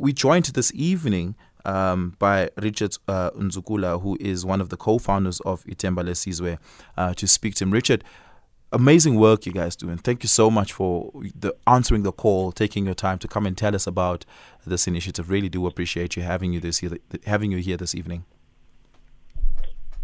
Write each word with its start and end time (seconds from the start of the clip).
We 0.00 0.12
joined 0.12 0.44
this 0.44 0.72
evening 0.76 1.34
um, 1.64 2.14
by 2.20 2.50
Richard 2.56 2.96
uh, 3.08 3.32
Ndzukula, 3.32 4.00
who 4.00 4.16
is 4.20 4.46
one 4.46 4.60
of 4.60 4.68
the 4.68 4.76
co-founders 4.76 5.40
of 5.40 5.64
Ithemba 5.64 6.04
Lesizwe, 6.04 6.56
uh, 6.96 7.14
to 7.14 7.26
speak 7.26 7.56
to 7.56 7.64
him. 7.64 7.72
Richard, 7.72 8.04
amazing 8.70 9.16
work 9.16 9.44
you 9.44 9.50
guys 9.50 9.74
do, 9.74 9.90
and 9.90 10.00
thank 10.04 10.22
you 10.22 10.28
so 10.28 10.52
much 10.52 10.72
for 10.72 11.10
the 11.34 11.52
answering 11.66 12.04
the 12.04 12.12
call, 12.12 12.52
taking 12.52 12.86
your 12.86 12.94
time 12.94 13.18
to 13.18 13.26
come 13.26 13.44
and 13.44 13.58
tell 13.58 13.74
us 13.74 13.88
about 13.88 14.24
this 14.64 14.86
initiative. 14.86 15.30
Really 15.30 15.48
do 15.48 15.66
appreciate 15.66 16.14
you 16.14 16.22
having 16.22 16.52
you 16.52 16.60
this 16.60 16.80
having 17.26 17.50
you 17.50 17.58
here 17.58 17.76
this 17.76 17.92
evening. 17.96 18.24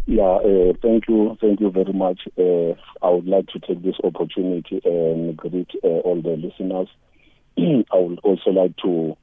Yeah, 0.06 0.22
uh, 0.22 0.72
thank 0.82 1.06
you, 1.06 1.38
thank 1.40 1.60
you 1.60 1.70
very 1.70 1.92
much. 1.92 2.22
Uh, 2.36 2.74
I 3.00 3.10
would 3.10 3.28
like 3.28 3.46
to 3.50 3.60
take 3.60 3.84
this 3.84 3.94
opportunity 4.02 4.80
and 4.84 5.36
greet 5.36 5.70
uh, 5.84 5.86
all 5.86 6.20
the 6.20 6.30
listeners. 6.30 6.88
I 7.58 7.96
would 7.96 8.18
also 8.24 8.50
like 8.50 8.76
to 8.78 9.16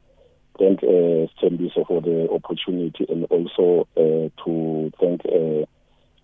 thank 0.62 0.84
uh, 0.84 1.26
Sithembiso 1.42 1.86
for 1.88 2.02
the 2.02 2.30
opportunity 2.30 3.06
and 3.10 3.26
also 3.26 3.88
uh, 3.98 4.30
to 4.46 4.92
thank 5.00 5.22
uh, 5.26 5.66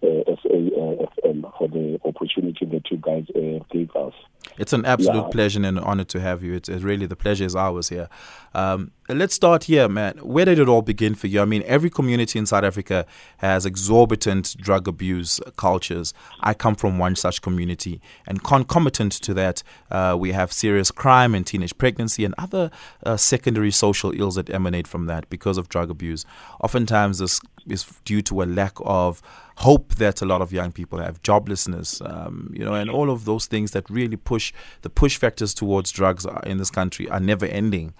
uh, 0.05 0.23
SAFM 0.43 1.57
for 1.57 1.67
the 1.67 1.99
opportunity 2.05 2.65
that 2.65 2.91
you 2.91 2.97
guys 2.97 3.25
uh, 3.35 3.63
gave 3.71 3.89
us. 3.95 4.13
It's 4.57 4.73
an 4.73 4.85
absolute 4.85 5.23
yeah. 5.23 5.29
pleasure 5.31 5.57
and 5.59 5.65
an 5.65 5.79
honor 5.79 6.03
to 6.05 6.19
have 6.19 6.43
you. 6.43 6.53
It's, 6.53 6.69
it's 6.69 6.83
really 6.83 7.05
the 7.05 7.15
pleasure 7.15 7.45
is 7.45 7.55
ours 7.55 7.89
here. 7.89 8.09
Um, 8.53 8.91
let's 9.07 9.35
start 9.35 9.65
here, 9.65 9.87
man. 9.87 10.17
Where 10.17 10.45
did 10.45 10.59
it 10.59 10.67
all 10.67 10.81
begin 10.81 11.15
for 11.15 11.27
you? 11.27 11.41
I 11.41 11.45
mean, 11.45 11.63
every 11.65 11.89
community 11.89 12.39
in 12.39 12.45
South 12.45 12.63
Africa 12.63 13.05
has 13.37 13.65
exorbitant 13.65 14.55
drug 14.57 14.87
abuse 14.87 15.39
cultures. 15.57 16.13
I 16.39 16.53
come 16.53 16.75
from 16.75 16.97
one 16.97 17.15
such 17.15 17.41
community, 17.41 18.01
and 18.25 18.43
concomitant 18.43 19.11
to 19.13 19.33
that, 19.35 19.63
uh, 19.91 20.15
we 20.19 20.31
have 20.31 20.51
serious 20.51 20.91
crime 20.91 21.35
and 21.35 21.45
teenage 21.45 21.77
pregnancy 21.77 22.25
and 22.25 22.33
other 22.37 22.71
uh, 23.05 23.17
secondary 23.17 23.71
social 23.71 24.11
ills 24.19 24.35
that 24.35 24.49
emanate 24.49 24.87
from 24.87 25.05
that 25.05 25.29
because 25.29 25.57
of 25.57 25.69
drug 25.69 25.89
abuse. 25.89 26.25
Oftentimes, 26.61 27.19
this 27.19 27.39
is 27.67 27.85
due 28.05 28.21
to 28.23 28.41
a 28.41 28.45
lack 28.45 28.73
of 28.81 29.21
hope 29.57 29.95
that 29.95 30.21
a 30.21 30.25
lot 30.25 30.41
of 30.41 30.53
young 30.53 30.71
people 30.71 30.99
have, 30.99 31.21
joblessness, 31.23 32.07
um, 32.07 32.53
you 32.53 32.63
know, 32.63 32.75
and 32.75 32.91
all 32.91 33.09
of 33.09 33.25
those 33.25 33.47
things 33.47 33.71
that 33.71 33.89
really 33.89 34.15
push 34.37 34.53
the 34.81 34.89
push 34.89 35.17
factors 35.17 35.53
towards 35.53 35.91
drugs 35.91 36.25
in 36.45 36.57
this 36.57 36.69
country 36.69 37.09
are 37.09 37.19
never 37.19 37.45
ending. 37.45 37.93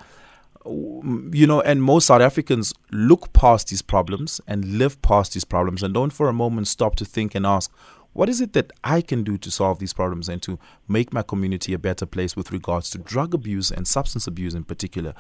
You 0.66 1.48
know, 1.48 1.62
and 1.62 1.82
most 1.82 2.08
South 2.08 2.22
Africans 2.22 2.74
look 2.92 3.32
past 3.34 3.70
these 3.70 3.82
problems 3.82 4.42
and 4.48 4.78
live 4.78 5.02
past 5.02 5.34
these 5.34 5.46
problems 5.46 5.82
and 5.82 5.94
don't 5.94 6.12
for 6.12 6.28
a 6.28 6.34
moment 6.34 6.68
stop 6.68 6.96
to 6.98 7.06
think 7.06 7.36
and 7.36 7.46
ask, 7.46 7.72
what 8.14 8.30
is 8.30 8.42
it 8.42 8.54
that 8.54 8.72
I 8.84 9.02
can 9.02 9.24
do 9.24 9.38
to 9.38 9.50
solve 9.50 9.80
these 9.80 9.94
problems 9.94 10.28
and 10.28 10.42
to 10.42 10.60
make 10.88 11.14
my 11.14 11.22
community 11.22 11.74
a 11.74 11.80
better 11.80 12.06
place 12.06 12.36
with 12.36 12.52
regards 12.52 12.90
to 12.92 12.98
drug 12.98 13.34
abuse 13.34 13.72
and 13.72 13.88
substance 13.88 14.28
abuse 14.28 14.54
in 14.54 14.66
particular? 14.66 15.14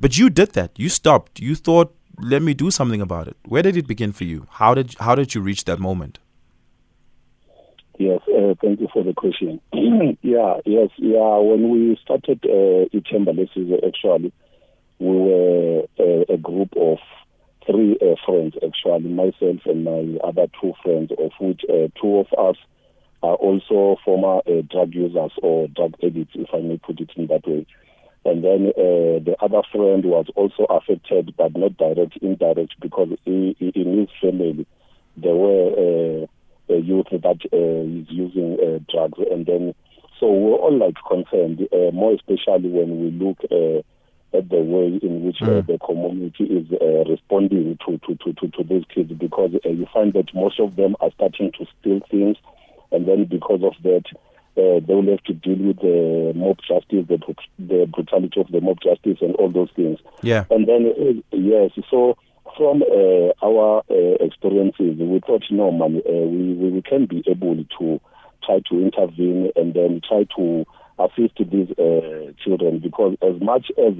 But 0.00 0.18
you 0.18 0.28
did 0.28 0.52
that. 0.52 0.72
You 0.76 0.88
stopped. 0.88 1.38
You 1.38 1.54
thought 1.54 1.94
let 2.18 2.42
me 2.42 2.54
do 2.54 2.70
something 2.70 3.00
about 3.00 3.28
it. 3.28 3.36
Where 3.44 3.62
did 3.62 3.76
it 3.76 3.86
begin 3.86 4.12
for 4.12 4.24
you? 4.24 4.46
How 4.50 4.74
did 4.74 4.94
how 5.00 5.14
did 5.14 5.34
you 5.34 5.40
reach 5.40 5.64
that 5.64 5.78
moment? 5.78 6.18
Yes, 7.96 8.20
uh, 8.28 8.54
thank 8.60 8.80
you 8.80 8.88
for 8.92 9.04
the 9.04 9.14
question. 9.14 9.60
yeah, 10.22 10.58
yes, 10.64 10.90
yeah. 10.96 11.38
When 11.38 11.70
we 11.70 11.98
started 12.02 12.44
uh, 12.44 12.86
is 12.92 13.80
actually 13.86 14.32
we 14.98 15.16
were 15.16 15.82
uh, 15.98 16.34
a 16.34 16.36
group 16.36 16.70
of 16.76 16.98
three 17.66 17.96
uh, 18.02 18.16
friends, 18.26 18.54
actually, 18.56 19.10
myself 19.10 19.60
and 19.66 19.84
my 19.84 20.18
other 20.26 20.46
two 20.60 20.72
friends, 20.82 21.12
of 21.18 21.30
which 21.40 21.62
uh, 21.68 21.88
two 22.00 22.16
of 22.18 22.26
us 22.36 22.56
are 23.22 23.36
also 23.36 23.96
former 24.04 24.38
uh, 24.46 24.62
drug 24.70 24.92
users 24.92 25.32
or 25.42 25.68
drug 25.68 25.94
addicts, 26.02 26.34
if 26.34 26.48
I 26.52 26.60
may 26.60 26.78
put 26.78 27.00
it 27.00 27.10
in 27.16 27.28
that 27.28 27.46
way. 27.46 27.64
And 28.24 28.42
then 28.42 28.72
uh, 28.76 29.22
the 29.22 29.36
other 29.40 29.62
friend 29.70 30.04
was 30.04 30.26
also 30.34 30.64
affected, 30.64 31.34
but 31.36 31.56
not 31.56 31.76
direct, 31.76 32.16
indirect, 32.22 32.74
because 32.80 33.10
he, 33.24 33.54
he, 33.58 33.68
in 33.68 33.98
his 33.98 34.08
family 34.20 34.66
there 35.16 35.34
were 35.34 36.26
uh, 36.70 36.74
youth 36.74 37.06
that 37.10 37.40
uh, 37.52 38.00
is 38.00 38.06
using 38.08 38.58
uh, 38.60 38.78
drugs. 38.90 39.18
And 39.30 39.46
then, 39.46 39.74
so 40.20 40.30
we're 40.30 40.56
all 40.56 40.76
like 40.76 40.96
concerned, 41.08 41.68
uh, 41.72 41.90
more 41.92 42.12
especially 42.12 42.68
when 42.68 43.00
we 43.00 43.10
look 43.10 43.38
uh, 43.50 43.82
at 44.36 44.48
the 44.48 44.62
way 44.62 44.98
in 45.00 45.24
which 45.24 45.40
uh, 45.42 45.46
mm. 45.46 45.66
the 45.66 45.78
community 45.78 46.44
is 46.44 46.66
uh, 46.80 47.08
responding 47.08 47.78
to, 47.86 47.98
to, 47.98 48.16
to, 48.16 48.32
to, 48.32 48.48
to 48.48 48.64
these 48.64 48.84
kids, 48.92 49.12
because 49.12 49.52
uh, 49.64 49.68
you 49.68 49.86
find 49.92 50.12
that 50.12 50.34
most 50.34 50.58
of 50.58 50.74
them 50.76 50.96
are 51.00 51.10
starting 51.14 51.52
to 51.52 51.66
steal 51.78 52.00
things, 52.10 52.36
and 52.90 53.06
then 53.06 53.24
because 53.24 53.62
of 53.62 53.74
that, 53.82 54.04
uh, 54.56 54.78
they 54.86 54.94
will 54.94 55.10
have 55.10 55.22
to 55.24 55.34
deal 55.34 55.56
with 55.56 55.78
the 55.80 56.32
mob 56.34 56.58
justice, 56.66 57.06
the, 57.08 57.18
the 57.58 57.86
brutality 57.86 58.40
of 58.40 58.48
the 58.50 58.60
mob 58.60 58.78
justice, 58.80 59.18
and 59.20 59.34
all 59.36 59.50
those 59.50 59.70
things. 59.74 59.98
Yeah. 60.22 60.44
And 60.50 60.66
then, 60.66 61.22
yes, 61.32 61.70
so 61.90 62.16
from 62.56 62.82
uh, 62.82 63.32
our 63.44 63.82
uh, 63.90 64.24
experiences, 64.24 64.98
we 64.98 65.20
thought, 65.26 65.44
no, 65.50 65.70
man, 65.70 66.02
uh, 66.06 66.12
we, 66.12 66.54
we 66.70 66.82
can 66.82 67.06
be 67.06 67.22
able 67.26 67.56
to 67.78 68.00
try 68.44 68.60
to 68.70 68.80
intervene 68.80 69.50
and 69.56 69.74
then 69.74 70.00
try 70.06 70.26
to 70.36 70.64
assist 70.98 71.34
these 71.38 71.68
children 72.44 72.78
because 72.78 73.16
as 73.22 73.40
much 73.40 73.70
as 73.78 73.94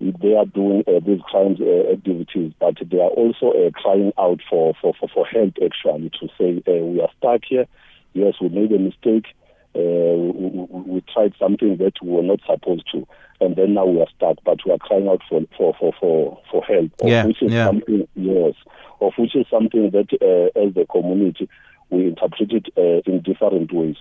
they 0.00 0.34
are 0.34 0.46
doing 0.46 0.84
uh, 0.86 1.00
these 1.06 1.20
crimes 1.22 1.58
uh, 1.60 1.92
activities, 1.92 2.52
but 2.60 2.74
they 2.90 2.98
are 2.98 3.10
also 3.10 3.50
uh, 3.52 3.70
crying 3.70 4.12
out 4.18 4.40
for, 4.48 4.74
for, 4.80 4.92
for, 4.98 5.08
for 5.08 5.26
help 5.26 5.54
actually 5.64 6.10
to 6.20 6.28
say, 6.38 6.62
we 6.66 7.00
are 7.00 7.10
stuck 7.18 7.42
here. 7.48 7.66
Yes, 8.12 8.34
we 8.40 8.48
made 8.48 8.72
a 8.72 8.78
mistake 8.78 9.26
we, 9.76 10.92
we 10.92 11.00
tried 11.12 11.34
something 11.38 11.76
that 11.78 11.94
we 12.02 12.10
were 12.10 12.22
not 12.22 12.40
supposed 12.46 12.90
to, 12.92 13.06
and 13.40 13.56
then 13.56 13.74
now 13.74 13.86
we 13.86 14.00
are 14.00 14.08
stuck. 14.16 14.38
But 14.44 14.64
we 14.64 14.72
are 14.72 14.78
crying 14.78 15.08
out 15.08 15.22
for 15.28 15.42
for 15.56 15.74
for 15.78 15.92
for, 16.00 16.40
for 16.50 16.64
help, 16.64 16.90
yeah, 17.04 17.26
which 17.26 17.42
is 17.42 17.52
yeah. 17.52 17.66
something 17.66 18.08
yes, 18.14 18.54
of 19.00 19.12
which 19.16 19.36
is 19.36 19.46
something 19.50 19.90
that 19.90 20.08
uh, 20.20 20.58
as 20.60 20.74
the 20.74 20.86
community 20.86 21.48
we 21.90 22.06
interpret 22.06 22.52
it 22.52 22.66
uh, 22.76 23.10
in 23.10 23.20
different 23.22 23.72
ways. 23.72 23.96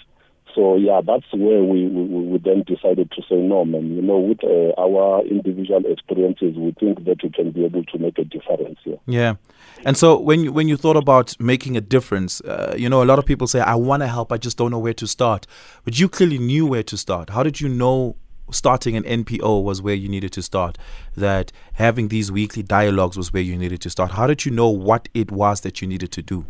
So 0.55 0.77
yeah, 0.77 1.01
that's 1.05 1.25
where 1.33 1.63
we, 1.63 1.87
we, 1.87 2.03
we 2.05 2.37
then 2.37 2.63
decided 2.65 3.11
to 3.11 3.21
say 3.29 3.35
no, 3.35 3.65
man. 3.65 3.93
You 3.93 4.01
know, 4.01 4.17
with 4.17 4.41
uh, 4.43 4.71
our 4.81 5.23
individual 5.25 5.83
experiences, 5.85 6.55
we 6.55 6.71
think 6.79 7.03
that 7.03 7.21
we 7.21 7.29
can 7.29 7.51
be 7.51 7.65
able 7.65 7.83
to 7.83 7.97
make 7.99 8.17
a 8.17 8.23
difference 8.23 8.79
here. 8.83 8.97
Yeah, 9.05 9.35
and 9.83 9.97
so 9.97 10.17
when 10.17 10.45
you, 10.45 10.53
when 10.53 10.69
you 10.69 10.77
thought 10.77 10.95
about 10.95 11.37
making 11.39 11.75
a 11.75 11.81
difference, 11.81 12.39
uh, 12.41 12.73
you 12.77 12.89
know, 12.89 13.03
a 13.03 13.05
lot 13.05 13.19
of 13.19 13.25
people 13.25 13.47
say, 13.47 13.59
"I 13.59 13.75
want 13.75 14.01
to 14.01 14.07
help, 14.07 14.31
I 14.31 14.37
just 14.37 14.57
don't 14.57 14.71
know 14.71 14.79
where 14.79 14.93
to 14.93 15.05
start." 15.05 15.45
But 15.83 15.99
you 15.99 16.07
clearly 16.07 16.37
knew 16.37 16.65
where 16.65 16.83
to 16.83 16.97
start. 16.97 17.31
How 17.31 17.43
did 17.43 17.59
you 17.59 17.67
know 17.67 18.15
starting 18.51 18.95
an 18.95 19.03
NPO 19.03 19.63
was 19.63 19.81
where 19.81 19.95
you 19.95 20.07
needed 20.07 20.31
to 20.33 20.41
start, 20.41 20.77
that 21.15 21.51
having 21.73 22.09
these 22.09 22.31
weekly 22.31 22.61
dialogues 22.61 23.17
was 23.17 23.33
where 23.33 23.41
you 23.41 23.57
needed 23.57 23.81
to 23.81 23.89
start. 23.89 24.11
How 24.11 24.27
did 24.27 24.45
you 24.45 24.51
know 24.51 24.69
what 24.69 25.09
it 25.13 25.31
was 25.31 25.61
that 25.61 25.81
you 25.81 25.87
needed 25.87 26.11
to 26.11 26.21
do? 26.21 26.45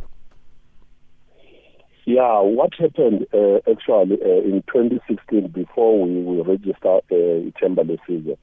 Yeah, 2.05 2.39
what 2.41 2.73
happened 2.75 3.25
uh, 3.33 3.57
actually 3.69 4.19
uh, 4.21 4.41
in 4.41 4.63
2016 4.71 5.47
before 5.47 6.03
we, 6.03 6.21
we 6.21 6.41
registered 6.41 7.01
uh, 7.11 7.97
season, 8.07 8.38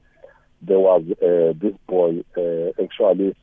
there 0.61 0.79
was 0.79 1.03
uh, 1.21 1.53
this 1.59 1.73
boy, 1.87 2.23
uh, 2.37 2.83
actually, 2.83 3.35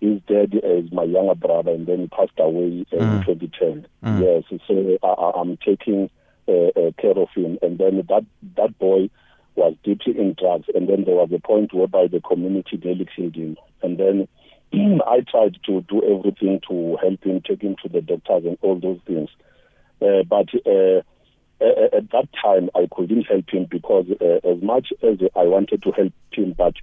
his 0.00 0.20
dad 0.28 0.54
is 0.62 0.90
my 0.92 1.04
younger 1.04 1.34
brother 1.34 1.70
and 1.70 1.86
then 1.86 2.00
he 2.00 2.06
passed 2.08 2.38
away 2.38 2.86
uh, 2.92 2.96
mm. 2.96 3.28
in 3.28 3.36
2010. 3.36 3.86
Mm. 4.04 4.20
Yes, 4.50 4.60
so 4.66 4.98
I, 5.02 5.40
am 5.40 5.56
taking 5.64 6.10
uh, 6.48 6.52
uh, 6.52 6.90
care 6.98 7.18
of 7.18 7.28
him. 7.34 7.58
And 7.62 7.78
then 7.78 8.04
that, 8.08 8.24
that 8.56 8.78
boy 8.78 9.10
was 9.54 9.74
deeply 9.84 10.18
in 10.18 10.34
drugs. 10.38 10.66
And 10.74 10.88
then 10.88 11.04
there 11.04 11.16
was 11.16 11.30
a 11.32 11.40
point 11.40 11.72
whereby 11.72 12.08
the 12.08 12.20
community 12.20 12.78
killed 12.78 13.34
him. 13.36 13.56
And 13.82 13.98
then 13.98 14.28
I 15.06 15.20
tried 15.28 15.56
to 15.66 15.82
do 15.82 16.02
everything 16.02 16.60
to 16.68 16.96
help 17.00 17.22
him, 17.24 17.42
take 17.46 17.62
him 17.62 17.76
to 17.82 17.88
the 17.88 18.00
doctors 18.00 18.44
and 18.44 18.58
all 18.62 18.78
those 18.80 19.00
things. 19.06 19.30
Uh, 20.00 20.22
but 20.28 20.48
uh, 20.66 21.02
at 21.60 22.10
that 22.12 22.28
time, 22.40 22.70
I 22.74 22.86
couldn't 22.94 23.22
help 23.22 23.50
him 23.50 23.66
because 23.70 24.06
uh, 24.20 24.48
as 24.48 24.62
much 24.62 24.92
as 25.02 25.18
I 25.34 25.44
wanted 25.44 25.82
to 25.82 25.92
help 25.92 26.12
him, 26.32 26.54
but 26.56 26.74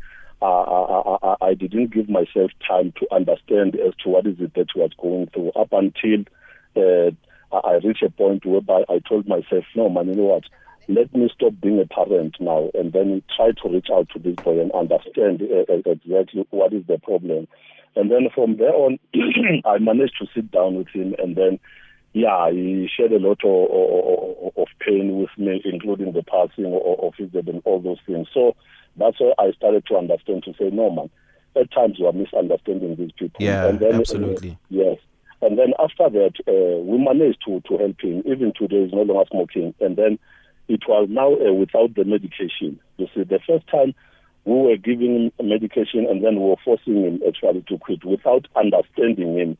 I, 0.42 1.18
I, 1.24 1.36
I, 1.42 1.54
didn't 1.54 1.94
give 1.94 2.10
myself 2.10 2.52
time 2.68 2.94
to 3.00 3.08
understand 3.14 3.76
as 3.80 3.96
to 4.04 4.10
what 4.10 4.28
is 4.28 4.36
it 4.40 4.54
that 4.56 4.68
he 4.74 4.82
was 4.82 4.92
going 5.02 5.28
through 5.28 5.52
up 5.52 5.70
until 5.72 6.26
uh, 6.76 7.12
I 7.56 7.80
reached 7.84 8.04
a 8.04 8.10
point 8.10 8.46
whereby 8.46 8.84
I 8.90 9.00
told 9.08 9.28
myself, 9.28 9.64
no, 9.76 9.90
man, 9.90 10.10
you 10.10 10.16
know 10.16 10.24
what? 10.24 10.44
let 10.88 11.14
me 11.16 11.30
stop 11.34 11.54
being 11.62 11.80
a 11.80 11.88
parent 11.88 12.36
now 12.40 12.70
and 12.74 12.94
then 12.94 13.24
try 13.36 13.52
to 13.52 13.70
reach 13.70 13.88
out 13.92 14.08
to 14.10 14.20
this 14.20 14.36
boy 14.36 14.60
and 14.60 14.72
understand 14.72 15.42
uh, 15.42 15.74
exactly 15.86 16.46
what 16.52 16.74
is 16.74 16.86
the 16.88 17.00
problem. 17.00 17.48
And 17.96 18.12
then 18.12 18.28
from 18.34 18.58
there 18.58 18.74
on, 18.74 19.00
I 19.66 19.78
managed 19.80 20.18
to 20.20 20.28
sit 20.36 20.52
down 20.52 20.76
with 20.76 20.88
him 20.90 21.16
and 21.18 21.36
then 21.36 21.60
yeah, 22.16 22.50
he 22.50 22.90
shared 22.96 23.12
a 23.12 23.20
lot 23.20 23.44
of, 23.44 23.70
of, 23.70 24.58
of 24.58 24.68
pain 24.80 25.20
with 25.20 25.30
me, 25.38 25.62
including 25.66 26.14
the 26.14 26.24
passing 26.24 26.66
of 26.74 27.14
his 27.18 27.30
dad 27.32 27.50
and 27.50 27.62
all 27.66 27.82
those 27.82 28.00
things. 28.08 28.30
So 28.34 28.56
that's 28.96 29.20
why 29.20 29.34
I 29.38 29.52
started 29.52 29.86
to 29.88 29.98
understand 29.98 30.46
to 30.46 30.54
say, 30.54 30.70
no, 30.72 30.90
man, 30.90 31.10
at 31.58 31.70
times 31.74 32.00
you 32.00 32.08
are 32.08 32.14
misunderstanding 32.14 32.96
these 32.96 33.12
people. 33.12 33.44
Yeah, 33.44 33.66
and 33.68 33.82
then, 33.82 33.96
absolutely. 33.96 34.52
Uh, 34.52 34.56
yes. 34.70 34.98
And 35.42 35.60
then 35.60 35.74
after 35.78 36.10
that, 36.10 36.36
uh, 36.48 36.80
we 36.84 36.98
managed 36.98 37.44
to, 37.48 37.60
to 37.68 37.78
help 37.78 38.00
him. 38.00 38.24
Even 38.26 38.54
today, 38.58 38.86
he's 38.86 38.94
no 38.94 39.02
longer 39.02 39.28
smoking. 39.30 39.76
And 39.82 39.98
then 39.98 40.18
it 40.70 40.84
was 40.88 41.10
now 41.12 41.34
uh, 41.34 41.52
without 41.52 41.96
the 41.96 42.06
medication. 42.06 42.80
You 42.96 43.08
see, 43.14 43.24
the 43.24 43.40
first 43.46 43.68
time 43.68 43.94
we 44.46 44.54
were 44.54 44.78
giving 44.78 45.32
him 45.38 45.50
medication 45.50 46.08
and 46.10 46.24
then 46.24 46.36
we 46.36 46.48
were 46.48 46.56
forcing 46.64 47.04
him 47.04 47.20
actually 47.28 47.66
to 47.68 47.78
quit 47.78 48.06
without 48.06 48.48
understanding 48.56 49.38
him. 49.38 49.58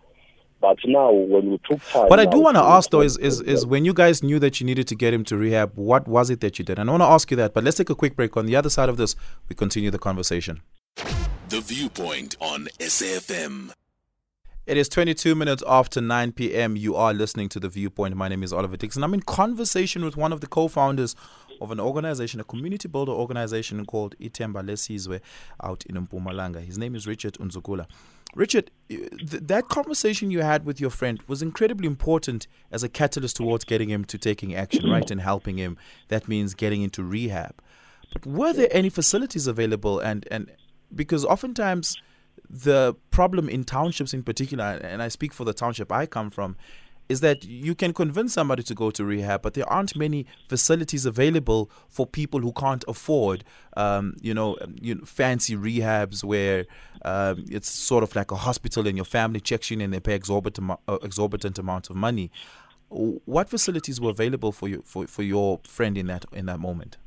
But 0.62 0.78
now, 0.86 1.12
when 1.12 1.52
we 1.52 1.58
took 1.70 1.82
time. 1.90 2.08
What 2.10 2.20
I 2.20 2.26
do 2.26 2.40
want 2.40 2.58
to 2.58 2.64
ask 2.64 2.90
though 2.90 3.02
is, 3.02 3.18
is, 3.18 3.42
is 3.42 3.66
when 3.66 3.86
you 3.86 3.94
guys 3.94 4.24
knew 4.24 4.40
that 4.40 4.60
you 4.60 4.66
needed 4.66 4.88
to 4.88 4.96
get 4.96 5.14
him 5.14 5.24
to 5.26 5.38
rehab, 5.38 5.74
what 5.76 6.08
was 6.08 6.30
it 6.30 6.42
that 6.42 6.58
you 6.58 6.66
did? 6.66 6.80
And 6.80 6.90
I 6.90 6.94
want 6.94 7.02
to 7.02 7.08
ask 7.08 7.30
you 7.30 7.38
that, 7.38 7.54
but 7.54 7.64
let's 7.64 7.78
take 7.78 7.90
a 7.90 7.96
quick 7.96 8.16
break. 8.16 8.36
On 8.38 8.46
the 8.46 8.56
other 8.56 8.70
side 8.70 8.90
of 8.90 8.98
this, 8.98 9.16
we 9.50 9.56
continue 9.56 9.92
the 9.92 10.00
conversation. 10.00 10.62
The 11.50 11.62
Viewpoint 11.62 12.38
on 12.40 12.68
SAFM. 12.80 13.74
It 14.66 14.78
is 14.78 14.90
22 14.90 15.36
minutes 15.36 15.62
after 15.68 16.02
9 16.02 16.32
p.m. 16.32 16.76
You 16.76 16.96
are 16.96 17.14
listening 17.14 17.50
to 17.50 17.60
The 17.60 17.70
Viewpoint. 17.70 18.16
My 18.16 18.28
name 18.28 18.42
is 18.42 18.52
Oliver 18.52 18.78
Dixon. 18.78 19.04
I'm 19.04 19.14
in 19.14 19.22
conversation 19.22 20.04
with 20.04 20.18
one 20.18 20.34
of 20.34 20.42
the 20.42 20.48
co 20.48 20.68
founders 20.68 21.16
of 21.62 21.70
an 21.70 21.80
organization, 21.80 22.40
a 22.40 22.44
community 22.44 22.88
builder 22.88 23.12
organization 23.12 23.86
called 23.86 24.18
Ithemba 24.20 24.66
Lesizwe 24.66 25.22
out 25.62 25.86
in 25.86 25.96
Mpumalanga. 26.08 26.66
His 26.66 26.80
name 26.80 26.96
is 26.96 27.06
Richard 27.06 27.36
Ndzukula. 27.36 27.86
Richard, 28.34 28.72
th- 28.90 29.10
that 29.12 29.70
conversation 29.70 30.32
you 30.32 30.42
had 30.42 30.66
with 30.66 30.82
your 30.82 30.90
friend 30.90 31.22
was 31.28 31.42
incredibly 31.42 31.88
important 31.88 32.48
as 32.72 32.84
a 32.84 32.90
catalyst 32.90 33.38
towards 33.38 33.64
getting 33.64 33.90
him 33.90 34.04
to 34.06 34.18
taking 34.18 34.56
action, 34.56 34.90
right, 34.90 35.10
and 35.10 35.22
helping 35.22 35.58
him. 35.58 35.78
That 36.10 36.28
means 36.28 36.54
getting 36.54 36.82
into 36.82 37.04
rehab. 37.04 37.56
But 38.12 38.26
were 38.26 38.54
there 38.54 38.70
any 38.72 38.90
facilities 38.90 39.48
available? 39.48 40.00
And, 40.00 40.28
and 40.32 40.52
because 40.94 41.24
oftentimes 41.26 41.96
the 42.50 42.96
problem 43.12 43.50
in 43.50 43.64
townships 43.64 44.14
in 44.14 44.24
particular, 44.24 44.66
and 44.66 45.02
I 45.02 45.08
speak 45.08 45.34
for 45.34 45.46
the 45.46 45.54
township 45.54 45.92
I 45.92 46.06
come 46.06 46.30
from, 46.30 46.56
is 47.08 47.22
that 47.22 47.44
you 47.46 47.76
can 47.76 47.94
convince 47.94 48.34
somebody 48.34 48.64
to 48.64 48.74
go 48.74 48.92
to 48.92 49.06
rehab, 49.06 49.42
but 49.42 49.54
there 49.54 49.68
aren't 49.72 49.96
many 49.96 50.26
facilities 50.48 51.06
available 51.06 51.70
for 51.88 52.06
people 52.06 52.40
who 52.40 52.52
can't 52.54 52.84
afford, 52.88 53.44
um, 53.78 54.16
you, 54.22 54.34
know, 54.34 54.58
you 54.82 54.96
know, 54.96 55.06
fancy 55.06 55.56
rehabs 55.56 56.24
where 56.24 56.66
um, 57.04 57.46
it's 57.50 57.70
sort 57.70 58.04
of 58.04 58.16
like 58.16 58.32
a 58.32 58.36
hospital 58.36 58.88
and 58.88 58.98
your 58.98 59.06
family 59.06 59.40
checks 59.40 59.72
in 59.72 59.82
and 59.82 59.94
they 59.94 60.00
pay 60.00 60.16
exorbitant, 60.16 60.72
uh, 60.88 60.98
exorbitant 61.04 61.60
amounts 61.60 61.90
of 61.90 61.96
money. 61.96 62.32
What 62.90 63.50
facilities 63.50 64.00
were 64.00 64.12
available 64.12 64.52
for 64.52 64.68
you 64.68 64.84
for, 64.86 65.08
for 65.08 65.24
your 65.24 65.60
friend 65.64 65.98
in 65.98 66.08
that 66.08 66.26
in 66.32 66.46
that 66.46 66.60
moment? 66.60 66.98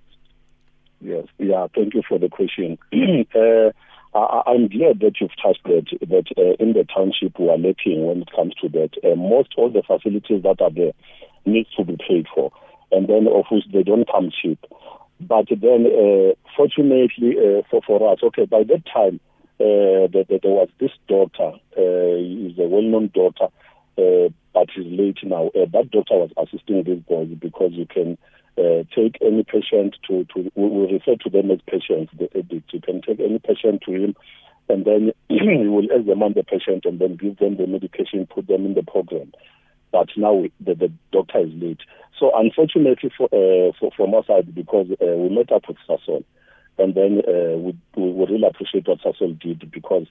Yes, 1.00 1.26
yeah. 1.38 1.66
Thank 1.74 1.94
you 1.94 2.02
for 2.08 2.18
the 2.18 2.28
question. 2.28 2.78
uh, 2.92 3.70
I, 4.14 4.42
am 4.54 4.68
glad 4.68 5.00
that 5.00 5.20
you've 5.20 5.36
touched 5.42 5.64
that, 5.64 5.86
that 6.00 6.26
uh, 6.36 6.62
in 6.62 6.72
the 6.72 6.84
township 6.84 7.38
we 7.38 7.50
are 7.50 7.58
lacking 7.58 8.06
when 8.06 8.22
it 8.22 8.30
comes 8.34 8.54
to 8.62 8.68
that. 8.70 8.90
Uh, 9.04 9.16
most 9.16 9.54
all 9.56 9.70
the 9.70 9.82
facilities 9.82 10.42
that 10.42 10.60
are 10.60 10.70
there 10.70 10.92
needs 11.44 11.68
to 11.76 11.84
be 11.84 11.96
paid 11.96 12.26
for, 12.34 12.50
and 12.90 13.06
then 13.06 13.26
of 13.28 13.44
which 13.50 13.64
they 13.72 13.82
don't 13.82 14.10
come 14.10 14.30
cheap. 14.30 14.58
But 15.20 15.48
then, 15.50 15.86
uh, 15.86 16.34
fortunately 16.56 17.36
uh, 17.36 17.62
for, 17.70 17.82
for 17.86 18.12
us, 18.12 18.20
okay, 18.22 18.46
by 18.46 18.62
that 18.64 18.84
time, 18.86 19.20
uh, 19.60 20.06
the, 20.06 20.24
the, 20.28 20.38
there 20.42 20.52
was 20.52 20.68
this 20.78 20.92
daughter, 21.08 21.58
uh, 21.76 22.16
he's 22.16 22.58
a 22.58 22.68
well-known 22.68 23.10
daughter, 23.12 23.48
but 24.54 24.68
he's 24.74 24.86
late 24.86 25.18
now. 25.24 25.50
That 25.54 25.90
doctor 25.90 26.14
was 26.14 26.30
assisting 26.36 26.84
these 26.84 27.00
boys 27.00 27.28
because 27.38 27.72
you 27.72 27.86
can 27.86 28.16
uh, 28.58 28.84
take 28.94 29.18
any 29.22 29.44
patient 29.44 29.96
to, 30.08 30.26
to 30.34 30.50
we 30.54 30.92
refer 30.92 31.16
to 31.16 31.30
them 31.30 31.50
as 31.50 31.60
patients, 31.66 32.12
the 32.18 32.28
addict. 32.36 32.72
You 32.72 32.80
can 32.80 33.00
take 33.02 33.20
any 33.20 33.38
patient 33.38 33.82
to 33.86 33.92
him 33.92 34.16
and 34.68 34.84
then 34.84 35.12
you 35.28 35.72
will 35.72 35.88
examine 35.90 36.34
the 36.34 36.44
patient 36.44 36.84
and 36.84 36.98
then 36.98 37.16
give 37.16 37.38
them 37.38 37.56
the 37.56 37.66
medication, 37.66 38.26
put 38.26 38.46
them 38.46 38.66
in 38.66 38.74
the 38.74 38.82
program. 38.82 39.32
But 39.90 40.08
now 40.16 40.44
the, 40.60 40.74
the 40.74 40.92
doctor 41.12 41.40
is 41.40 41.52
late. 41.54 41.80
So 42.18 42.30
unfortunately 42.34 43.10
for, 43.16 43.26
uh, 43.26 43.72
for 43.78 43.90
from 43.96 44.14
our 44.14 44.24
side, 44.24 44.54
because 44.54 44.88
uh, 45.00 45.16
we 45.16 45.28
met 45.30 45.52
up 45.52 45.62
with 45.68 45.78
Sasol, 45.88 46.24
and 46.78 46.94
then 46.94 47.22
uh, 47.26 47.56
we, 47.56 47.76
we 47.96 48.26
really 48.26 48.46
appreciate 48.46 48.86
what 48.86 49.00
Sasol 49.00 49.38
did 49.40 49.70
because 49.70 50.06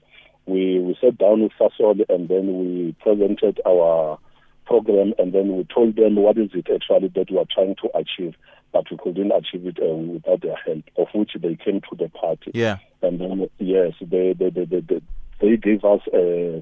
we, 0.46 0.80
we 0.80 0.96
sat 1.00 1.18
down 1.18 1.42
with 1.42 1.52
Sasol 1.60 2.00
and 2.08 2.28
then 2.28 2.58
we 2.58 2.96
presented 3.00 3.60
our 3.66 4.18
program, 4.68 5.08
and 5.18 5.32
then 5.32 5.56
we 5.56 5.64
told 5.76 5.96
them 5.96 6.12
what 6.24 6.36
is 6.44 6.50
it 6.52 6.68
actually 6.76 7.08
that 7.16 7.30
we 7.30 7.38
are 7.42 7.52
trying 7.56 7.74
to 7.82 7.88
achieve, 8.02 8.34
but 8.74 8.84
we 8.90 8.96
couldn't 9.02 9.32
achieve 9.32 9.64
it 9.70 9.78
uh, 9.82 9.96
without 10.14 10.40
their 10.42 10.60
help, 10.66 10.84
of 10.96 11.08
which 11.14 11.32
they 11.44 11.56
came 11.64 11.80
to 11.88 11.94
the 11.96 12.08
party. 12.10 12.50
Yeah. 12.52 12.76
And 13.00 13.14
then, 13.20 13.48
yes, 13.58 13.92
they, 14.00 14.34
they, 14.38 14.50
they, 14.50 14.66
they, 14.72 14.82
they, 14.90 15.00
they 15.40 15.56
gave 15.56 15.82
us 15.84 16.02
uh, 16.08 16.60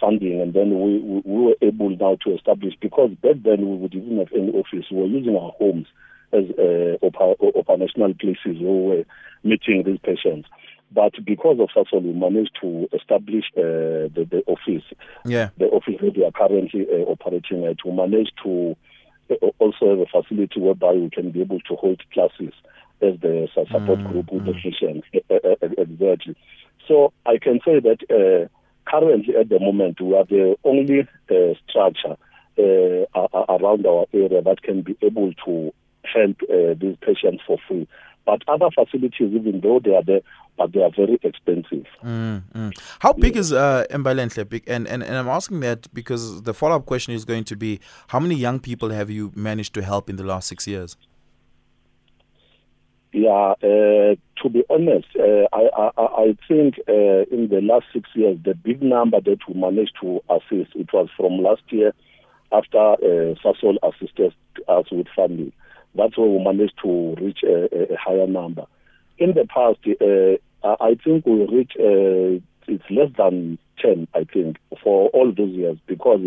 funding, 0.00 0.40
and 0.40 0.52
then 0.54 0.68
we, 0.84 0.92
we, 1.10 1.22
we 1.24 1.38
were 1.46 1.58
able 1.60 1.90
now 2.04 2.16
to 2.24 2.34
establish, 2.38 2.74
because 2.80 3.10
back 3.24 3.38
then 3.42 3.80
we 3.80 3.88
didn't 3.88 4.18
have 4.22 4.32
any 4.32 4.52
office, 4.52 4.86
we 4.90 4.98
were 4.98 5.06
using 5.18 5.36
our 5.36 5.52
homes 5.58 5.88
as 6.32 6.44
uh, 6.64 6.96
operational 7.62 8.14
places 8.14 8.56
where 8.62 8.78
we 8.78 8.86
were 8.90 9.04
meeting 9.42 9.82
these 9.84 9.98
patients. 10.10 10.46
But 10.92 11.12
because 11.24 11.58
of 11.60 11.68
Sasol, 11.68 12.02
we 12.02 12.12
managed 12.12 12.58
to 12.60 12.88
establish 12.92 13.44
uh, 13.56 14.10
the, 14.10 14.26
the 14.28 14.42
office, 14.46 14.82
yeah. 15.24 15.50
the 15.56 15.66
office 15.66 15.96
that 16.00 16.16
we 16.16 16.24
are 16.24 16.32
currently 16.32 16.86
uh, 16.90 17.04
operating 17.10 17.64
at. 17.64 17.76
We 17.84 17.92
managed 17.92 18.32
to 18.42 18.76
uh, 19.30 19.34
also 19.58 19.90
have 19.90 20.00
a 20.00 20.06
facility 20.06 20.58
whereby 20.58 20.92
we 20.92 21.10
can 21.10 21.30
be 21.30 21.42
able 21.42 21.60
to 21.60 21.76
hold 21.76 22.02
classes 22.12 22.52
as 23.00 23.18
the 23.20 23.48
support 23.54 24.00
mm, 24.00 24.12
group 24.12 24.32
with 24.32 24.42
mm. 24.42 24.46
the 24.46 24.54
patients. 24.54 25.06
Exactly. 25.78 26.36
So 26.88 27.12
I 27.24 27.38
can 27.38 27.60
say 27.64 27.80
that 27.80 27.98
uh, 28.10 28.48
currently 28.90 29.36
at 29.36 29.48
the 29.48 29.60
moment 29.60 30.00
we 30.00 30.14
are 30.16 30.24
the 30.24 30.56
only 30.64 31.00
uh, 31.00 31.54
structure 31.68 32.16
uh, 32.58 33.28
around 33.48 33.86
our 33.86 34.06
area 34.12 34.42
that 34.42 34.62
can 34.62 34.82
be 34.82 34.96
able 35.02 35.32
to 35.46 35.72
help 36.02 36.36
uh, 36.42 36.74
these 36.78 36.96
patients 37.00 37.42
for 37.46 37.58
free. 37.68 37.86
But 38.26 38.42
other 38.48 38.68
facilities, 38.70 39.32
even 39.32 39.60
though 39.60 39.80
they 39.80 39.94
are 39.94 40.02
there, 40.02 40.20
but 40.56 40.72
they 40.72 40.82
are 40.82 40.90
very 40.94 41.18
expensive. 41.22 41.86
Mm, 42.04 42.42
mm. 42.54 42.78
How 43.00 43.12
big 43.12 43.36
is 43.36 43.52
uh, 43.52 43.86
Mbalenhle? 43.90 44.62
And, 44.66 44.86
and, 44.86 45.02
and 45.02 45.16
I'm 45.16 45.28
asking 45.28 45.60
that 45.60 45.92
because 45.94 46.42
the 46.42 46.52
follow 46.52 46.76
up 46.76 46.86
question 46.86 47.14
is 47.14 47.24
going 47.24 47.44
to 47.44 47.56
be 47.56 47.80
how 48.08 48.20
many 48.20 48.34
young 48.34 48.60
people 48.60 48.90
have 48.90 49.10
you 49.10 49.32
managed 49.34 49.74
to 49.74 49.82
help 49.82 50.10
in 50.10 50.16
the 50.16 50.24
last 50.24 50.48
six 50.48 50.66
years? 50.66 50.96
Yeah, 53.12 53.54
uh, 53.62 54.14
to 54.42 54.48
be 54.48 54.62
honest, 54.70 55.08
uh, 55.18 55.48
I, 55.52 55.90
I, 55.96 56.02
I 56.02 56.36
think 56.46 56.78
uh, 56.88 57.24
in 57.32 57.48
the 57.50 57.60
last 57.60 57.86
six 57.92 58.08
years, 58.14 58.38
the 58.44 58.54
big 58.54 58.82
number 58.82 59.20
that 59.20 59.38
we 59.48 59.54
managed 59.54 59.96
to 60.00 60.20
assist, 60.30 60.76
it 60.76 60.92
was 60.92 61.08
from 61.16 61.38
last 61.38 61.62
year 61.70 61.92
after 62.52 62.78
uh, 62.78 63.34
Sasol 63.42 63.76
assisted 63.82 64.32
us 64.68 64.84
with 64.92 65.06
funding. 65.16 65.52
That's 65.94 66.16
where 66.16 66.28
we 66.28 66.42
managed 66.42 66.74
to 66.82 67.14
reach 67.20 67.40
a, 67.44 67.92
a 67.92 67.96
higher 67.96 68.26
number. 68.26 68.66
In 69.18 69.34
the 69.34 69.46
past, 69.46 69.78
uh, 70.00 70.76
I 70.80 70.96
think 71.02 71.26
we 71.26 71.44
reached 71.46 71.76
uh, 71.78 72.40
it's 72.68 72.84
less 72.90 73.10
than 73.16 73.58
ten. 73.78 74.06
I 74.14 74.24
think 74.24 74.58
for 74.82 75.08
all 75.10 75.32
those 75.36 75.50
years 75.50 75.78
because 75.86 76.20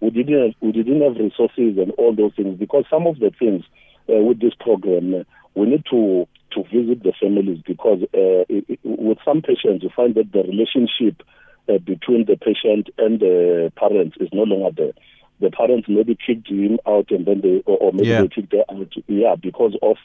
we 0.00 0.10
didn't 0.10 0.56
we 0.60 0.72
didn't 0.72 1.02
have 1.02 1.16
resources 1.16 1.78
and 1.78 1.92
all 1.98 2.14
those 2.14 2.34
things 2.34 2.58
because 2.58 2.84
some 2.90 3.06
of 3.06 3.18
the 3.18 3.30
things 3.38 3.64
uh, 4.08 4.22
with 4.22 4.40
this 4.40 4.54
program 4.58 5.14
uh, 5.14 5.24
we 5.54 5.66
need 5.66 5.84
to 5.90 6.26
to 6.52 6.62
visit 6.64 7.02
the 7.02 7.12
families 7.20 7.60
because 7.66 8.02
uh, 8.14 8.42
it, 8.48 8.64
it, 8.68 8.80
with 8.84 9.18
some 9.24 9.42
patients 9.42 9.82
you 9.82 9.90
find 9.94 10.14
that 10.14 10.32
the 10.32 10.42
relationship 10.42 11.22
uh, 11.68 11.78
between 11.78 12.24
the 12.26 12.36
patient 12.36 12.88
and 12.98 13.20
the 13.20 13.72
parents 13.76 14.16
is 14.20 14.28
no 14.32 14.42
longer 14.42 14.70
there 14.76 14.92
the 15.40 15.50
parents 15.50 15.88
maybe 15.88 16.16
kicked 16.16 16.48
him 16.48 16.78
out 16.86 17.10
and 17.10 17.26
then 17.26 17.40
they, 17.40 17.62
or, 17.66 17.78
or 17.78 17.92
maybe 17.92 18.08
yeah. 18.08 18.22
they 18.22 18.28
kicked 18.28 18.52
her 18.52 18.64
out, 18.70 18.92
yeah, 19.06 19.34
because 19.40 19.76
of 19.82 19.96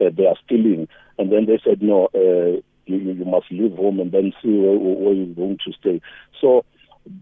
uh, 0.00 0.10
they 0.16 0.26
are 0.26 0.36
stealing. 0.44 0.88
And 1.18 1.30
then 1.32 1.46
they 1.46 1.60
said, 1.64 1.82
no, 1.82 2.06
uh, 2.14 2.60
you, 2.86 2.96
you 2.96 3.24
must 3.24 3.50
leave 3.50 3.72
home 3.72 4.00
and 4.00 4.12
then 4.12 4.32
see 4.42 4.56
where, 4.56 4.78
where 4.78 5.14
you're 5.14 5.34
going 5.34 5.58
to 5.64 5.72
stay. 5.72 6.00
So 6.40 6.64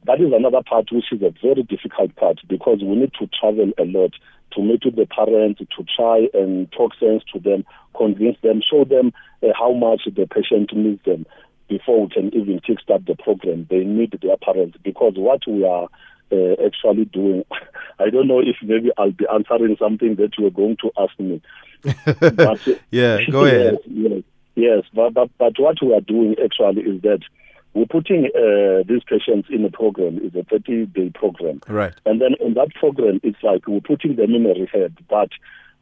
that 0.07 0.21
is 0.21 0.33
another 0.33 0.63
part 0.63 0.89
which 0.93 1.13
is 1.13 1.23
a 1.23 1.35
very 1.43 1.63
difficult 1.63 2.15
part 2.17 2.41
because 2.49 2.79
we 2.83 2.95
need 2.95 3.13
to 3.19 3.29
travel 3.29 3.73
a 3.79 3.85
lot 3.85 4.13
to 4.55 4.63
meet 4.63 4.85
with 4.85 4.97
the 4.97 5.07
parents, 5.07 5.61
to 5.61 5.85
try 5.97 6.29
and 6.35 6.71
talk 6.73 6.93
sense 7.01 7.23
to 7.33 7.41
them, 7.41 7.65
convince 7.97 8.37
them, 8.43 8.61
show 8.69 8.85
them 8.85 9.13
uh, 9.43 9.49
how 9.59 9.73
much 9.73 10.03
the 10.05 10.27
patient 10.27 10.71
needs 10.75 11.03
them 11.05 11.27
before 11.69 12.03
we 12.03 12.09
can 12.09 12.35
even 12.35 12.61
kickstart 12.61 13.07
the 13.07 13.17
program. 13.17 13.67
They 13.71 13.85
need 13.85 14.19
their 14.23 14.37
parents 14.37 14.77
because 14.83 15.15
what 15.17 15.41
we 15.47 15.65
are 15.65 15.89
uh, 16.33 16.65
actually 16.65 17.05
doing. 17.07 17.45
I 17.99 18.11
don't 18.11 18.27
know 18.27 18.41
if 18.41 18.57
maybe 18.63 18.91
I'll 18.97 19.13
be 19.13 19.27
answering 19.33 19.77
something 19.79 20.17
that 20.17 20.39
you 20.39 20.45
were 20.45 20.51
going 20.51 20.77
to 20.83 20.91
ask 20.99 21.19
me. 21.19 21.41
but, 22.37 22.61
yeah, 22.91 23.19
go 23.31 23.45
ahead. 23.47 23.79
Yes, 23.87 24.11
yes, 24.11 24.23
yes, 24.55 24.85
but, 24.95 25.15
but 25.15 25.31
but 25.39 25.53
what 25.59 25.77
we 25.83 25.95
are 25.95 26.01
doing 26.01 26.37
actually 26.43 26.83
is 26.83 27.03
that 27.03 27.21
we're 27.75 27.87
putting 27.87 28.27
uh, 28.27 28.83
these 28.87 29.03
patients 29.05 29.49
in 29.51 29.65
a 29.65 29.71
program. 29.71 30.21
It's 30.23 30.37
a 30.37 30.55
30-day 30.55 31.13
program, 31.15 31.61
right? 31.69 31.95
And 32.05 32.21
then 32.21 32.35
in 32.41 32.55
that 32.55 32.75
program, 32.75 33.21
it's 33.23 33.43
like 33.43 33.67
we're 33.67 33.81
putting 33.81 34.17
them 34.17 34.35
in 34.35 34.47
a 34.47 34.55
rehab, 34.55 34.99
but 35.09 35.31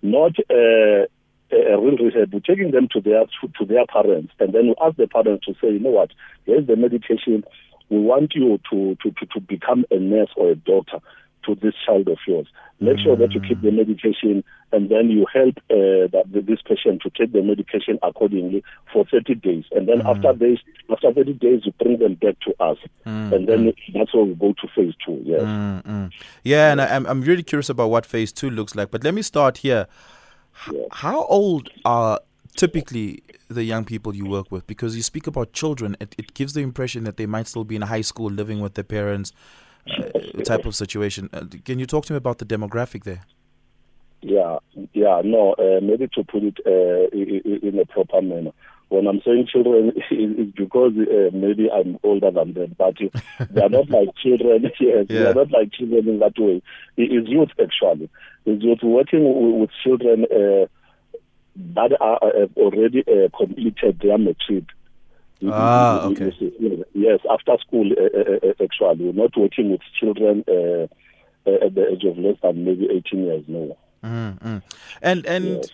not. 0.03 0.33
Uh, 0.51 1.07
a 1.53 1.77
real 1.81 1.97
rehab, 1.97 2.33
we're 2.33 2.41
taking 2.41 2.71
them 2.71 2.87
to 2.93 3.01
their 3.01 3.25
to 3.59 3.65
their 3.65 3.85
parents, 3.87 4.33
and 4.39 4.53
then 4.53 4.69
we 4.69 4.75
ask 4.81 4.97
the 4.97 5.09
parents 5.09 5.45
to 5.47 5.55
say, 5.55 5.73
you 5.73 5.81
know 5.81 5.91
what, 5.91 6.11
here's 6.47 6.67
the 6.67 6.77
medication, 6.77 7.45
we 7.91 7.99
want 7.99 8.35
you 8.35 8.59
to, 8.71 8.97
to, 9.03 9.11
to, 9.11 9.27
to 9.27 9.41
become 9.41 9.85
a 9.91 9.99
nurse 9.99 10.31
or 10.37 10.51
a 10.51 10.55
doctor 10.55 10.99
to 11.45 11.55
this 11.57 11.75
child 11.87 12.07
of 12.09 12.19
yours. 12.27 12.47
Make 12.81 12.99
sure 12.99 13.17
that 13.17 13.33
you 13.33 13.41
keep 13.41 13.61
the 13.63 13.71
medication 13.71 14.43
and 14.73 14.89
then 14.91 15.11
you 15.11 15.27
help 15.33 15.57
uh, 15.71 16.07
that 16.13 16.25
this 16.33 16.61
patient 16.65 17.03
to 17.03 17.11
take 17.11 17.33
the 17.33 17.43
medication 17.43 17.99
accordingly 18.03 18.63
for 18.93 19.05
30 19.07 19.35
days. 19.37 19.65
And 19.73 19.89
then 19.89 20.01
after 20.07 20.33
days, 20.33 20.59
after 20.91 21.13
30 21.13 21.33
days, 21.35 21.63
you 21.65 21.73
bring 21.83 21.99
them 21.99 22.15
back 22.15 22.37
to 22.41 22.55
us. 22.63 22.79
And 23.05 23.47
then 23.49 23.73
that's 23.95 24.15
where 24.15 24.25
we 24.25 24.35
go 24.35 24.55
to 24.61 24.69
phase 24.75 24.95
two. 25.05 25.21
Yes. 25.25 25.41
Mm. 25.43 26.13
Yeah, 26.45 26.73
and 26.73 26.81
I, 26.81 26.95
I'm 26.95 27.07
I'm 27.07 27.21
really 27.23 27.43
curious 27.43 27.69
about 27.69 27.89
what 27.91 28.07
phase 28.07 28.33
two 28.33 28.49
looks 28.51 28.75
like. 28.75 28.91
But 28.91 29.03
let 29.05 29.13
me 29.15 29.23
start 29.23 29.59
here. 29.59 29.87
H- 30.67 30.75
Yeah. 30.75 30.83
How 30.93 31.25
old 31.25 31.69
are 31.85 32.21
typically 32.57 33.23
the 33.49 33.65
young 33.65 33.85
people 33.85 34.15
you 34.15 34.27
work 34.27 34.51
with? 34.51 34.67
Because 34.67 34.97
you 34.97 35.03
speak 35.03 35.27
about 35.27 35.53
children, 35.53 35.97
it, 36.01 36.15
it 36.19 36.35
gives 36.35 36.53
the 36.53 36.61
impression 36.61 37.05
that 37.05 37.17
they 37.17 37.27
might 37.27 37.47
still 37.49 37.65
be 37.65 37.77
in 37.77 37.83
high 37.83 38.01
school, 38.03 38.31
living 38.31 38.61
with 38.61 38.75
their 38.75 38.85
parents, 38.85 39.33
uh, 39.89 40.43
type 40.43 40.67
of 40.67 40.75
situation. 40.75 41.29
Uh, 41.33 41.45
can 41.65 41.79
you 41.79 41.87
talk 41.87 42.05
to 42.07 42.13
me 42.13 42.17
about 42.17 42.39
the 42.39 42.45
demographic 42.45 43.05
there? 43.05 43.23
Yeah, 44.23 44.59
yeah, 44.93 45.23
no, 45.25 45.55
uh, 45.55 45.81
maybe 45.83 46.07
to 46.15 46.25
put 46.25 46.43
it 46.43 46.59
uh, 46.67 47.17
i- 47.17 47.41
i- 47.49 47.67
in 47.69 47.79
a 47.79 47.87
proper 47.87 48.21
manner. 48.21 48.53
When 48.91 49.07
I'm 49.07 49.23
saying 49.25 49.47
children, 49.51 49.93
it's 50.11 50.53
because 50.57 50.93
uh, 50.99 51.31
maybe 51.33 51.71
I'm 51.71 51.99
older 52.03 52.31
than 52.31 52.53
them, 52.53 52.75
but 52.77 52.97
they 52.99 53.63
are 53.63 53.69
not 53.71 53.89
like 53.89 54.09
children. 54.23 54.71
Yes, 54.81 55.07
they 55.09 55.15
are 55.25 55.33
not 55.35 55.51
like 55.51 55.73
children 55.73 56.07
in 56.09 56.19
that 56.19 56.39
way. 56.39 56.61
It 56.99 57.05
is 57.13 57.29
youth 57.29 57.51
actually. 57.59 58.11
It's 58.45 58.63
youth 58.63 58.81
working 58.83 59.61
with 59.61 59.71
children 59.83 60.27
uh, 60.31 60.67
that 61.75 61.97
are 62.01 62.19
uh, 62.23 62.41
have 62.41 62.57
already 62.57 63.05
uh, 63.07 63.29
completed 63.37 64.01
their 64.03 64.19
matric. 64.19 64.65
Ah, 65.47 66.07
you- 66.09 66.13
okay. 66.13 66.85
Yes, 66.93 67.21
after 67.31 67.57
school, 67.67 67.91
uh, 67.93 68.19
uh, 68.19 68.49
uh, 68.51 68.65
actually, 68.65 69.07
we're 69.07 69.13
not 69.23 69.37
working 69.37 69.71
with 69.71 69.81
children 69.99 70.45
uh, 70.49 70.87
uh, 71.49 71.67
at 71.67 71.75
the 71.75 71.89
age 71.93 72.05
of 72.05 72.19
less 72.19 72.37
than 72.43 72.65
maybe 72.65 72.89
18 72.91 73.25
years. 73.25 73.45
No. 73.49 73.77
Mm-hmm. 74.05 74.59
And 75.03 75.27
and 75.27 75.71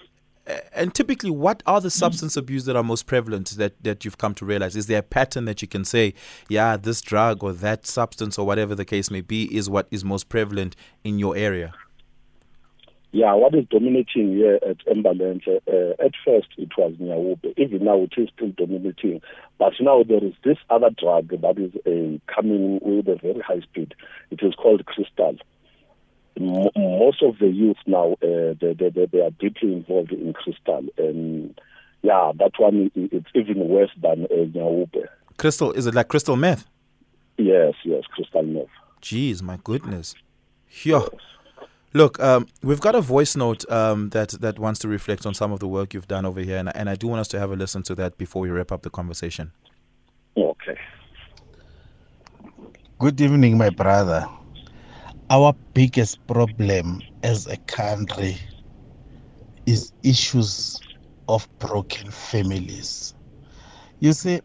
and 0.72 0.94
typically, 0.94 1.30
what 1.30 1.62
are 1.66 1.80
the 1.80 1.90
substance 1.90 2.36
abuse 2.36 2.64
that 2.66 2.76
are 2.76 2.84
most 2.84 3.06
prevalent 3.06 3.50
that 3.56 3.82
that 3.82 4.04
you've 4.04 4.18
come 4.18 4.34
to 4.34 4.44
realize? 4.44 4.76
Is 4.76 4.86
there 4.86 5.00
a 5.00 5.02
pattern 5.02 5.44
that 5.46 5.62
you 5.62 5.68
can 5.68 5.84
say, 5.84 6.14
yeah, 6.48 6.76
this 6.76 7.00
drug 7.00 7.42
or 7.42 7.52
that 7.52 7.86
substance 7.86 8.38
or 8.38 8.46
whatever 8.46 8.74
the 8.74 8.84
case 8.84 9.10
may 9.10 9.20
be 9.20 9.54
is 9.56 9.68
what 9.68 9.88
is 9.90 10.04
most 10.04 10.28
prevalent 10.28 10.76
in 11.02 11.18
your 11.18 11.36
area? 11.36 11.72
Yeah, 13.16 13.32
what 13.32 13.54
is 13.54 13.64
dominating 13.70 14.36
here 14.36 14.56
at 14.56 14.84
Embalenhle, 14.84 15.62
uh, 15.66 16.04
at 16.04 16.12
first 16.22 16.48
it 16.58 16.68
was 16.76 16.92
Nyaope. 17.00 17.50
Even 17.56 17.86
now 17.86 18.02
it 18.02 18.12
is 18.18 18.28
still 18.36 18.50
dominating. 18.50 19.22
But 19.58 19.72
now 19.80 20.02
there 20.02 20.22
is 20.22 20.34
this 20.44 20.58
other 20.68 20.90
drug 20.90 21.28
that 21.30 21.56
is 21.56 21.72
uh, 21.86 22.18
coming 22.30 22.78
with 22.82 23.08
a 23.08 23.16
very 23.16 23.40
high 23.40 23.60
speed. 23.60 23.94
It 24.30 24.40
is 24.42 24.54
called 24.54 24.84
Crystal. 24.84 25.34
M- 26.38 26.68
most 26.76 27.22
of 27.22 27.38
the 27.38 27.46
youth 27.46 27.78
now, 27.86 28.18
uh, 28.22 28.52
they, 28.60 28.74
they, 28.78 29.06
they, 29.10 29.20
are 29.22 29.30
deeply 29.30 29.72
involved 29.72 30.12
in 30.12 30.34
Crystal. 30.34 30.84
And 30.98 31.58
yeah, 32.02 32.32
that 32.38 32.52
one, 32.58 32.90
it's 32.94 33.30
even 33.34 33.66
worse 33.66 33.92
than 34.02 34.24
uh, 34.24 34.44
Nyaope. 34.44 35.06
Crystal, 35.38 35.72
is 35.72 35.86
it 35.86 35.94
like 35.94 36.08
crystal 36.08 36.36
meth? 36.36 36.66
Yes, 37.38 37.72
yes, 37.82 38.02
Crystal 38.14 38.42
meth. 38.42 38.66
Jeez, 39.00 39.40
my 39.40 39.58
goodness. 39.64 40.14
Yeah. 40.84 41.06
Look, 41.96 42.20
um, 42.20 42.46
we've 42.62 42.82
got 42.82 42.94
a 42.94 43.00
voice 43.00 43.36
note 43.36 43.64
um, 43.70 44.10
that 44.10 44.28
that 44.42 44.58
wants 44.58 44.80
to 44.80 44.88
reflect 44.88 45.24
on 45.24 45.32
some 45.32 45.50
of 45.50 45.60
the 45.60 45.66
work 45.66 45.94
you've 45.94 46.06
done 46.06 46.26
over 46.26 46.40
here, 46.40 46.58
and, 46.58 46.70
and 46.76 46.90
I 46.90 46.94
do 46.94 47.06
want 47.06 47.20
us 47.20 47.28
to 47.28 47.38
have 47.38 47.50
a 47.50 47.56
listen 47.56 47.82
to 47.84 47.94
that 47.94 48.18
before 48.18 48.42
we 48.42 48.50
wrap 48.50 48.70
up 48.70 48.82
the 48.82 48.90
conversation. 48.90 49.52
Okay. 50.36 50.78
Good 52.98 53.18
evening, 53.18 53.56
my 53.56 53.70
brother. 53.70 54.26
Our 55.30 55.54
biggest 55.72 56.18
problem 56.26 57.00
as 57.22 57.46
a 57.46 57.56
country 57.56 58.36
is 59.64 59.94
issues 60.02 60.78
of 61.28 61.48
broken 61.58 62.10
families. 62.10 63.14
You 64.00 64.12
see, 64.12 64.42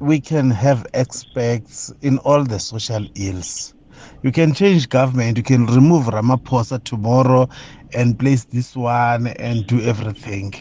we 0.00 0.18
can 0.20 0.50
have 0.50 0.84
experts 0.92 1.94
in 2.02 2.18
all 2.18 2.42
the 2.42 2.58
social 2.58 3.06
ills. 3.14 3.74
You 4.22 4.32
can 4.32 4.54
change 4.54 4.88
government, 4.88 5.38
you 5.38 5.44
can 5.44 5.66
remove 5.66 6.06
Ramaphosa 6.06 6.82
tomorrow 6.84 7.48
and 7.94 8.18
place 8.18 8.44
this 8.46 8.76
one 8.76 9.28
and 9.28 9.66
do 9.66 9.80
everything. 9.82 10.54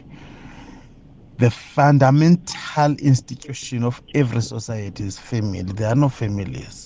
The 1.39 1.51
fundamental 1.51 2.93
institution 2.99 3.83
of 3.83 4.01
every 4.15 4.41
society 4.41 5.05
is 5.05 5.19
family. 5.19 5.63
There 5.63 5.89
are 5.89 5.95
no 5.95 6.09
families 6.09 6.85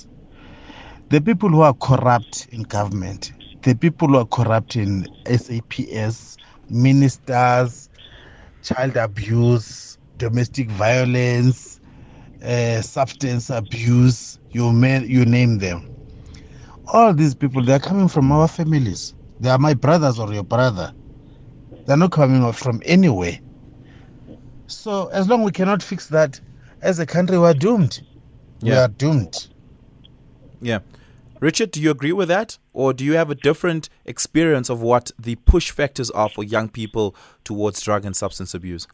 the 1.09 1.21
people 1.21 1.49
who 1.49 1.61
are 1.61 1.73
corrupt 1.75 2.49
in 2.51 2.63
government, 2.63 3.31
the 3.63 3.75
people 3.75 4.09
who 4.09 4.17
are 4.17 4.25
corrupt 4.27 4.75
in 4.75 5.07
SAPS, 5.25 6.37
ministers, 6.69 7.89
child 8.63 8.97
abuse, 8.97 9.97
domestic 10.17 10.69
violence, 10.71 11.81
uh, 12.43 12.81
substance 12.81 13.49
abuse, 13.49 14.39
you, 14.51 14.71
may, 14.73 15.05
you 15.05 15.25
name 15.25 15.59
them. 15.59 15.92
All 16.87 17.13
these 17.13 17.33
people, 17.33 17.63
they 17.63 17.73
are 17.73 17.79
coming 17.79 18.07
from 18.07 18.31
our 18.31 18.47
families. 18.47 19.13
They 19.39 19.49
are 19.49 19.57
my 19.57 19.73
brothers 19.73 20.19
or 20.19 20.33
your 20.33 20.43
brother. 20.43 20.93
They're 21.85 21.97
not 21.97 22.11
coming 22.11 22.51
from 22.53 22.81
anywhere. 22.85 23.39
So 24.67 25.07
as 25.07 25.27
long 25.27 25.43
we 25.43 25.51
cannot 25.51 25.81
fix 25.83 26.07
that, 26.07 26.39
as 26.81 26.99
a 26.99 27.05
country, 27.05 27.37
we're 27.37 27.53
doomed. 27.53 28.01
We 28.61 28.69
Yeah. 28.69 28.85
are 28.85 28.87
doomed. 28.87 29.47
Yeah. 30.61 30.79
Richard, 31.39 31.71
do 31.71 31.81
you 31.81 31.91
agree 31.91 32.13
with 32.13 32.29
that? 32.29 32.57
Or 32.71 32.93
do 32.93 33.03
you 33.03 33.13
have 33.13 33.29
a 33.29 33.35
different 33.35 33.89
experience 34.05 34.69
of 34.69 34.81
what 34.81 35.11
the 35.19 35.35
push 35.35 35.71
factors 35.71 36.09
are 36.11 36.29
for 36.29 36.43
young 36.43 36.69
people 36.69 37.15
towards 37.43 37.81
drug 37.81 38.05
and 38.05 38.15
substance 38.15 38.53
abuse? 38.53 38.87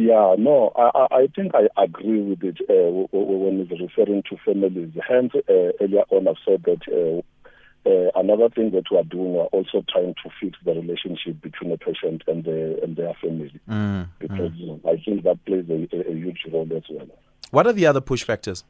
Yeah, 0.00 0.34
no, 0.38 0.72
I, 0.76 0.90
I- 0.94 1.16
I 1.22 1.26
think 1.36 1.52
I 1.54 1.68
agree 1.82 2.22
with 2.22 2.42
it 2.42 2.58
uh, 2.70 2.90
when 3.12 3.60
it's 3.60 3.70
referring 3.80 4.22
to 4.30 4.36
families. 4.46 4.92
Hence, 5.06 5.32
uh, 5.34 5.72
earlier 5.80 6.04
on, 6.10 6.26
I've 6.26 6.36
said 6.46 6.62
that 6.64 6.80
uh, 6.88 7.88
uh, 7.88 8.10
another 8.14 8.48
thing 8.48 8.70
that 8.70 8.84
we 8.90 8.96
are 8.96 9.04
doing, 9.04 9.34
we're 9.34 9.44
also 9.56 9.84
trying 9.92 10.14
to 10.22 10.30
fix 10.40 10.56
the 10.64 10.72
relationship 10.72 11.42
between 11.42 11.70
the 11.70 11.76
patient 11.78 12.22
and, 12.26 12.44
the, 12.44 12.78
and 12.82 12.96
their 12.96 13.12
family. 13.20 13.52
Mm. 13.68 14.08
Because 14.18 14.52
you 14.54 14.66
know, 14.68 14.80
I 14.86 14.96
think 15.04 15.22
that 15.24 15.44
plays 15.44 15.66
a, 15.68 15.94
a, 15.94 16.12
a 16.12 16.14
huge 16.14 16.46
role 16.50 16.68
as 16.74 16.82
well. 16.90 17.06
What 17.50 17.66
are 17.66 17.72
the 17.74 17.84
other 17.86 18.00
push 18.00 18.22
factors? 18.24 18.64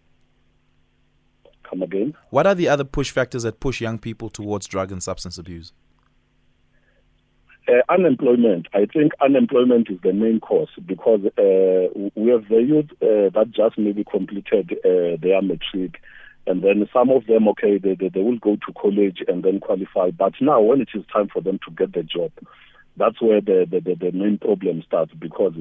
Come 1.62 1.82
again? 1.82 2.14
What 2.30 2.46
are 2.49 2.56
the 2.56 2.68
other 2.68 2.82
push 2.84 3.10
factors 3.12 3.44
that 3.44 3.60
push 3.60 3.80
young 3.80 3.99
people 3.99 4.30
towards 4.30 4.66
drug 4.66 4.90
and 4.90 5.00
substance 5.00 5.38
abuse? 5.38 5.72
Uh, 7.70 7.82
unemployment. 7.88 8.66
I 8.74 8.86
think 8.86 9.12
unemployment 9.20 9.90
is 9.90 9.98
the 10.02 10.12
main 10.12 10.40
cause 10.40 10.70
because 10.84 11.20
uh, 11.38 12.10
we 12.16 12.30
have 12.30 12.48
the 12.48 12.60
youth 12.66 12.90
uh, 13.00 13.30
that 13.30 13.52
just 13.54 13.78
maybe 13.78 14.02
completed 14.02 14.72
uh, 14.84 15.16
their 15.22 15.40
matric, 15.40 16.00
and 16.48 16.64
then 16.64 16.88
some 16.92 17.10
of 17.10 17.26
them, 17.26 17.46
okay, 17.48 17.78
they, 17.78 17.94
they, 17.94 18.08
they 18.08 18.22
will 18.22 18.38
go 18.38 18.56
to 18.56 18.72
college 18.72 19.18
and 19.28 19.44
then 19.44 19.60
qualify. 19.60 20.10
But 20.10 20.32
now, 20.40 20.60
when 20.60 20.80
it 20.80 20.88
is 20.94 21.04
time 21.12 21.28
for 21.28 21.40
them 21.42 21.60
to 21.64 21.70
get 21.70 21.92
the 21.92 22.02
job, 22.02 22.32
that's 22.96 23.22
where 23.22 23.40
the, 23.40 23.68
the, 23.70 23.78
the, 23.78 23.94
the 23.94 24.10
main 24.18 24.38
problem 24.38 24.82
starts 24.84 25.12
because 25.14 25.54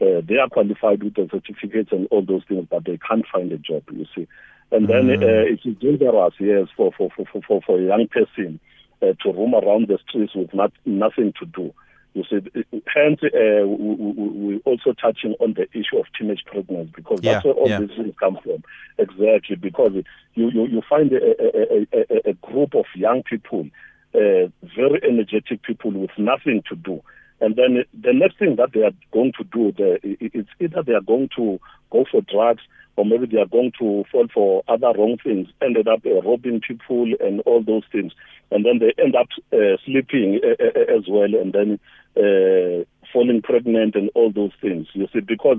uh, 0.00 0.20
they 0.26 0.38
are 0.38 0.48
qualified 0.50 1.04
with 1.04 1.14
the 1.14 1.28
certificates 1.30 1.92
and 1.92 2.08
all 2.10 2.22
those 2.22 2.42
things, 2.48 2.66
but 2.68 2.86
they 2.86 2.98
can't 3.06 3.26
find 3.32 3.52
a 3.52 3.58
job, 3.58 3.84
you 3.92 4.06
see. 4.16 4.26
And 4.72 4.88
then 4.88 5.10
uh, 5.10 5.44
it 5.46 5.60
is 5.64 5.76
dangerous, 5.78 6.34
yes, 6.40 6.66
for, 6.76 6.90
for, 6.96 7.10
for, 7.14 7.40
for, 7.46 7.60
for 7.62 7.78
a 7.78 7.84
young 7.84 8.08
person 8.08 8.58
uh, 9.02 9.12
to 9.22 9.32
roam 9.32 9.54
around 9.54 9.88
the 9.88 9.98
streets 10.08 10.34
with 10.34 10.52
not, 10.54 10.72
nothing 10.84 11.32
to 11.40 11.46
do. 11.46 11.72
You 12.14 12.24
see, 12.28 12.64
hence, 12.94 13.20
uh, 13.22 13.66
we, 13.66 13.94
we, 13.94 14.28
we're 14.28 14.60
also 14.64 14.92
touching 14.92 15.34
on 15.40 15.54
the 15.54 15.66
issue 15.72 15.98
of 15.98 16.04
teenage 16.18 16.44
pregnancy 16.44 16.92
because 16.94 17.20
that's 17.22 17.44
Yeah, 17.44 17.52
where 17.52 17.60
all 17.60 17.68
yeah. 17.68 17.80
these 17.80 17.96
things 17.96 18.14
come 18.20 18.38
from. 18.44 18.62
Exactly, 18.98 19.56
because 19.56 19.92
you, 20.34 20.50
you, 20.50 20.66
you 20.66 20.82
find 20.88 21.10
a, 21.12 21.16
a, 21.16 21.86
a, 21.92 22.30
a, 22.30 22.32
group 22.34 22.74
of 22.74 22.84
young 22.94 23.22
people, 23.22 23.66
uh, 24.14 24.48
very 24.76 25.00
energetic 25.08 25.62
people 25.62 25.90
with 25.90 26.10
nothing 26.18 26.62
to 26.68 26.76
do. 26.76 27.02
And 27.40 27.56
then 27.56 27.84
the 27.98 28.12
next 28.12 28.38
thing 28.38 28.56
that 28.56 28.72
they 28.74 28.82
are 28.82 28.92
going 29.10 29.32
to 29.38 29.44
do, 29.44 29.72
the, 29.72 29.98
it's 30.02 30.50
either 30.60 30.82
they 30.82 30.92
are 30.92 31.00
going 31.00 31.30
to 31.36 31.58
go 31.90 32.04
for 32.10 32.20
drugs 32.20 32.62
or 32.96 33.04
maybe 33.04 33.26
they 33.26 33.38
are 33.38 33.46
going 33.46 33.72
to 33.78 34.04
fall 34.12 34.28
for 34.32 34.62
other 34.68 34.92
wrong 34.96 35.16
things, 35.22 35.48
ended 35.62 35.88
up 35.88 36.00
uh, 36.04 36.20
robbing 36.20 36.60
people 36.60 37.10
and 37.20 37.40
all 37.40 37.62
those 37.62 37.84
things. 37.90 38.12
And 38.52 38.64
then 38.64 38.78
they 38.78 38.92
end 39.02 39.14
up 39.16 39.28
uh, 39.52 39.76
sleeping 39.84 40.40
uh, 40.44 40.62
uh, 40.62 40.96
as 40.96 41.04
well 41.08 41.34
and 41.34 41.52
then 41.52 41.78
uh, 42.16 42.84
falling 43.12 43.42
pregnant 43.42 43.94
and 43.94 44.10
all 44.14 44.30
those 44.32 44.52
things. 44.60 44.86
You 44.94 45.08
see, 45.12 45.20
because 45.20 45.58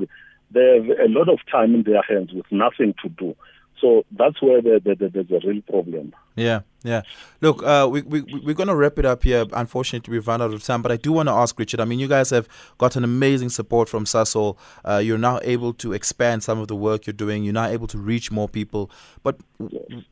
they 0.52 0.76
have 0.76 1.00
a 1.00 1.10
lot 1.10 1.30
of 1.30 1.40
time 1.52 1.74
in 1.76 1.84
their 1.84 2.02
hands 2.04 2.32
with 2.34 2.46
nothing 2.52 2.94
to 3.04 3.10
do. 3.10 3.36
So 3.82 4.06
that's 4.12 4.42
where 4.42 4.62
the, 4.62 4.80
the, 4.82 4.96
the, 4.96 5.10
there's 5.24 5.44
a 5.44 5.48
real 5.48 5.62
problem. 5.64 6.14
Yeah, 6.38 6.62
yeah. 6.84 7.02
Look, 7.42 7.62
uh, 7.64 7.90
we, 7.92 8.02
we, 8.04 8.22
we- 8.22 8.40
we're 8.40 8.54
going 8.54 8.70
to 8.70 8.76
wrap 8.76 8.98
it 8.98 9.06
up 9.06 9.24
here. 9.24 9.46
Unfortunately, 9.52 10.10
we've 10.14 10.26
run 10.28 10.42
out 10.42 10.54
of 10.54 10.64
time, 10.64 10.82
but 10.82 10.92
I 10.92 10.96
do 10.96 11.12
want 11.12 11.28
to 11.28 11.34
ask 11.34 11.60
Richard. 11.60 11.82
I 11.82 11.86
mean, 11.86 12.00
you 12.00 12.08
guys 12.08 12.30
have 12.30 12.48
got 12.78 12.96
an 12.96 13.04
amazing 13.04 13.50
support 13.50 13.90
from 13.90 14.06
Sasol. 14.06 14.56
Uh, 14.88 14.98
you're 15.04 15.18
now 15.18 15.40
able 15.44 15.74
to 15.74 15.92
expand 15.92 16.44
some 16.44 16.60
of 16.60 16.70
the 16.70 16.78
work 16.78 17.06
you're 17.08 17.14
doing. 17.14 17.44
You're 17.44 17.54
now 17.54 17.66
able 17.68 17.88
to 17.88 17.98
reach 17.98 18.32
more 18.32 18.48
people. 18.48 18.90
But 19.22 19.38
w- 19.60 20.04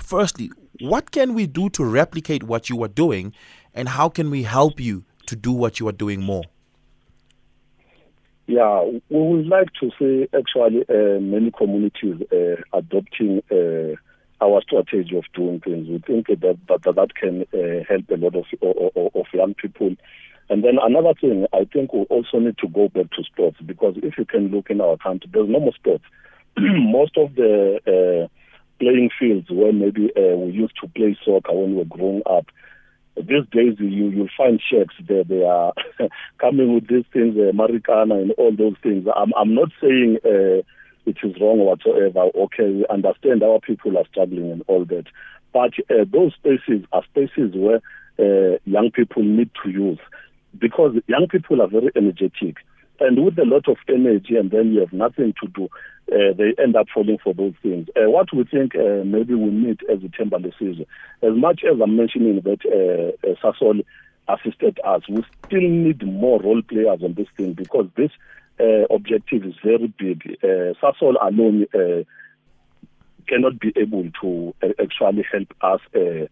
firstly, 0.00 0.50
what 0.80 1.10
can 1.10 1.34
we 1.34 1.46
do 1.46 1.68
to 1.70 1.84
replicate 1.84 2.42
what 2.42 2.68
you 2.68 2.82
are 2.82 2.88
doing, 2.88 3.34
and 3.74 3.88
how 3.88 4.08
can 4.08 4.30
we 4.30 4.42
help 4.42 4.80
you 4.80 5.04
to 5.26 5.36
do 5.36 5.52
what 5.52 5.78
you 5.78 5.88
are 5.88 5.92
doing 5.92 6.20
more? 6.20 6.44
Yeah, 8.46 8.82
we 8.82 9.00
would 9.10 9.46
like 9.46 9.68
to 9.80 9.90
see 9.96 10.28
actually 10.36 10.84
uh, 10.88 11.20
many 11.20 11.52
communities 11.52 12.26
uh, 12.32 12.60
adopting 12.76 13.42
uh, 13.50 13.94
our 14.44 14.60
strategy 14.62 15.16
of 15.16 15.24
doing 15.34 15.60
things. 15.60 15.88
We 15.88 15.98
think 15.98 16.26
that 16.26 16.58
that, 16.68 16.82
that 16.82 17.14
can 17.14 17.42
uh, 17.54 17.84
help 17.88 18.10
a 18.10 18.16
lot 18.16 18.34
of, 18.34 18.46
of, 18.60 19.10
of 19.14 19.26
young 19.32 19.54
people. 19.54 19.94
And 20.48 20.64
then 20.64 20.78
another 20.82 21.14
thing, 21.20 21.46
I 21.52 21.64
think 21.72 21.92
we 21.92 22.00
also 22.10 22.40
need 22.40 22.58
to 22.58 22.66
go 22.66 22.88
back 22.88 23.10
to 23.12 23.22
sports 23.22 23.58
because 23.64 23.94
if 24.02 24.18
you 24.18 24.24
can 24.24 24.48
look 24.48 24.68
in 24.68 24.80
our 24.80 24.96
country, 24.96 25.30
there's 25.32 25.48
no 25.48 25.60
more 25.60 25.74
sports. 25.74 26.04
Most 26.58 27.16
of 27.16 27.36
the 27.36 27.78
uh, 27.86 28.28
playing 28.80 29.10
fields 29.18 29.48
where 29.50 29.72
maybe 29.72 30.10
uh, 30.16 30.36
we 30.36 30.52
used 30.52 30.74
to 30.80 30.88
play 30.88 31.16
soccer 31.24 31.52
when 31.52 31.72
we 31.72 31.76
were 31.76 31.84
growing 31.84 32.22
up, 32.26 32.46
these 33.16 33.44
days 33.52 33.76
you 33.78 34.08
you'll 34.08 34.28
find 34.36 34.60
shacks 34.60 34.94
there 35.06 35.24
they 35.24 35.44
are 35.44 35.72
coming 36.38 36.74
with 36.74 36.88
these 36.88 37.04
things 37.12 37.36
uh, 37.36 37.50
and 37.50 38.32
all 38.32 38.54
those 38.56 38.76
things. 38.82 39.06
I'm 39.14 39.32
i'm 39.36 39.54
not 39.54 39.70
saying 39.80 40.18
uh, 40.24 40.62
it 41.06 41.16
is 41.22 41.40
wrong 41.40 41.58
whatsoever. 41.58 42.30
Okay 42.34 42.70
we 42.70 42.86
understand 42.88 43.42
our 43.42 43.60
people 43.60 43.98
are 43.98 44.06
struggling 44.10 44.50
and 44.50 44.62
all 44.66 44.84
that. 44.86 45.04
But 45.52 45.72
uh, 45.90 46.04
those 46.10 46.34
spaces 46.34 46.84
are 46.92 47.02
spaces 47.04 47.52
where 47.54 47.80
uh, 48.18 48.58
young 48.64 48.90
people 48.92 49.22
need 49.22 49.50
to 49.64 49.70
use. 49.70 49.98
Because 50.58 50.96
young 51.06 51.26
people 51.28 51.62
are 51.62 51.68
very 51.68 51.90
energetic. 51.96 52.56
And 53.00 53.24
with 53.24 53.38
a 53.38 53.44
lot 53.44 53.68
of 53.68 53.78
energy 53.88 54.36
and 54.36 54.50
then 54.50 54.72
you 54.72 54.80
have 54.80 54.92
nothing 54.92 55.34
to 55.42 55.48
do 55.48 55.68
uh, 56.12 56.32
they 56.36 56.54
end 56.62 56.76
up 56.76 56.86
falling 56.92 57.18
for 57.22 57.32
those 57.34 57.54
things. 57.62 57.88
Uh, 57.96 58.10
what 58.10 58.32
we 58.34 58.44
think 58.44 58.74
uh, 58.74 59.04
maybe 59.04 59.34
we 59.34 59.50
need 59.50 59.80
as 59.90 59.98
Ithemba 60.00 60.38
Lesizwe, 60.44 60.86
as 61.22 61.34
much 61.34 61.62
as 61.64 61.80
I'm 61.80 61.96
mentioning 61.96 62.40
that 62.42 62.60
uh, 62.66 63.28
uh, 63.28 63.34
Sasol 63.42 63.84
assisted 64.28 64.78
us, 64.84 65.02
we 65.08 65.24
still 65.46 65.60
need 65.60 66.04
more 66.06 66.40
role 66.40 66.62
players 66.62 67.00
on 67.02 67.14
this 67.14 67.28
thing 67.36 67.52
because 67.54 67.86
this 67.96 68.10
uh, 68.60 68.84
objective 68.90 69.44
is 69.44 69.54
very 69.64 69.92
big. 69.98 70.38
Uh, 70.42 70.74
Sasol 70.82 71.14
alone 71.20 71.66
uh, 71.74 72.04
cannot 73.26 73.60
be 73.60 73.72
able 73.76 74.08
to 74.20 74.54
actually 74.82 75.24
help 75.30 75.54
us 75.62 75.80
uh, 75.94 76.26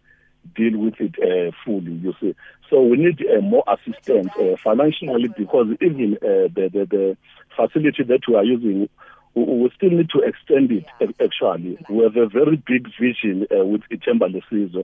deal 0.55 0.77
with 0.77 0.95
it 0.99 1.15
uh, 1.19 1.51
fully, 1.65 1.93
you 1.93 2.13
see. 2.19 2.35
So 2.69 2.83
we 2.83 2.97
need 2.97 3.25
uh, 3.25 3.41
more 3.41 3.63
assistance 3.67 4.29
uh, 4.39 4.55
financially 4.63 5.29
because 5.37 5.67
even 5.81 6.17
the, 6.21 6.49
the, 6.55 6.85
the 6.85 7.17
facility 7.55 8.03
that 8.03 8.21
we 8.27 8.35
are 8.35 8.43
using 8.43 8.89
we 9.35 9.71
still 9.75 9.91
need 9.91 10.09
to 10.09 10.19
extend 10.19 10.71
it 10.71 10.85
actually. 11.21 11.77
We 11.89 12.03
have 12.03 12.17
a 12.17 12.27
very 12.27 12.57
big 12.57 12.87
vision 12.99 13.47
uh, 13.51 13.65
with 13.65 13.81
Ithemba 13.91 14.33
Lesizwe. 14.33 14.83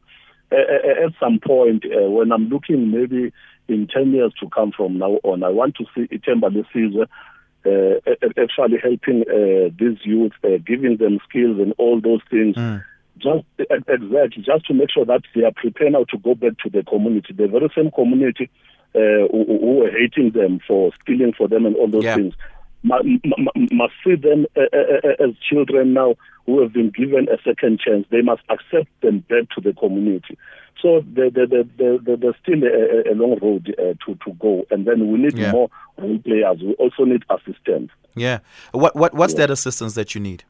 Uh, 0.52 1.06
at 1.06 1.14
some 1.20 1.40
point, 1.40 1.86
uh, 1.86 2.10
when 2.10 2.32
I'm 2.32 2.50
looking 2.50 2.92
maybe 2.92 3.34
in 3.68 3.88
10 3.88 4.12
years 4.12 4.34
to 4.40 4.50
come 4.50 4.72
from 4.72 4.98
now 4.98 5.20
on, 5.24 5.44
I 5.44 5.50
want 5.50 5.76
to 5.76 5.86
see 5.96 6.08
Ithemba 6.16 6.52
Lesizwe 6.52 7.08
uh, 7.66 8.42
actually 8.42 8.78
helping 8.82 9.24
uh, 9.24 9.70
these 9.78 9.98
youth, 10.04 10.34
uh, 10.44 10.58
giving 10.66 10.98
them 10.98 11.20
skills 11.28 11.60
and 11.60 11.74
all 11.78 12.00
those 12.00 12.22
things. 12.30 12.56
Mm. 12.56 12.84
Just 13.18 13.46
exactly, 13.58 14.44
just 14.44 14.66
to 14.68 14.74
make 14.74 14.92
sure 14.92 15.06
that 15.06 15.22
they 15.34 15.44
are 15.44 15.54
prepared 15.56 15.94
now 15.94 16.04
to 16.10 16.18
go 16.18 16.36
back 16.36 16.58
to 16.64 16.70
the 16.70 16.84
community, 16.84 17.34
the 17.34 17.48
very 17.48 17.72
same 17.74 17.90
community 17.90 18.50
uh, 18.94 19.32
who, 19.32 19.46
who 19.48 19.76
were 19.80 19.90
hating 19.90 20.32
them 20.32 20.60
for 20.68 20.92
stealing 21.02 21.32
for 21.32 21.48
them 21.48 21.66
and 21.66 21.78
all 21.78 21.88
those 21.88 22.04
yeah. 22.04 22.16
things 22.16 22.34
must 22.86 23.94
see 24.04 24.16
them 24.16 24.46
uh, 24.56 24.62
uh, 24.72 24.78
uh, 25.04 25.28
as 25.28 25.36
children 25.50 25.94
now 25.94 26.16
who 26.46 26.62
have 26.62 26.72
been 26.72 26.92
given 26.92 27.28
a 27.30 27.38
second 27.44 27.80
chance. 27.80 28.06
They 28.12 28.22
must 28.22 28.44
accept 28.50 28.90
them 29.02 29.20
back 29.30 29.50
to 29.56 29.62
the 29.62 29.74
community. 29.74 30.38
So 30.82 31.02
the, 31.02 31.32
the, 31.34 31.48
the, 31.48 32.00
the, 32.06 32.18
there's 32.18 32.36
still 32.44 32.64
a, 32.64 33.12
a 33.12 33.16
long 33.16 33.40
road 33.42 33.76
uh, 33.80 33.94
to, 34.06 34.18
to 34.26 34.34
go. 34.40 34.66
And 34.70 34.86
then 34.86 35.12
we 35.12 35.18
need 35.18 35.38
yeah. 35.38 35.52
more 35.52 35.70
role 35.98 36.20
players. 36.20 36.62
We 36.62 36.74
also 36.74 37.06
need 37.06 37.24
assistance. 37.30 37.90
Yeah. 38.16 38.40
What, 38.72 38.96
what, 38.96 39.14
what's 39.14 39.34
yeah. 39.34 39.40
that 39.40 39.52
assistance 39.52 39.96
that 39.96 40.14
you 40.14 40.22
need? 40.22 40.44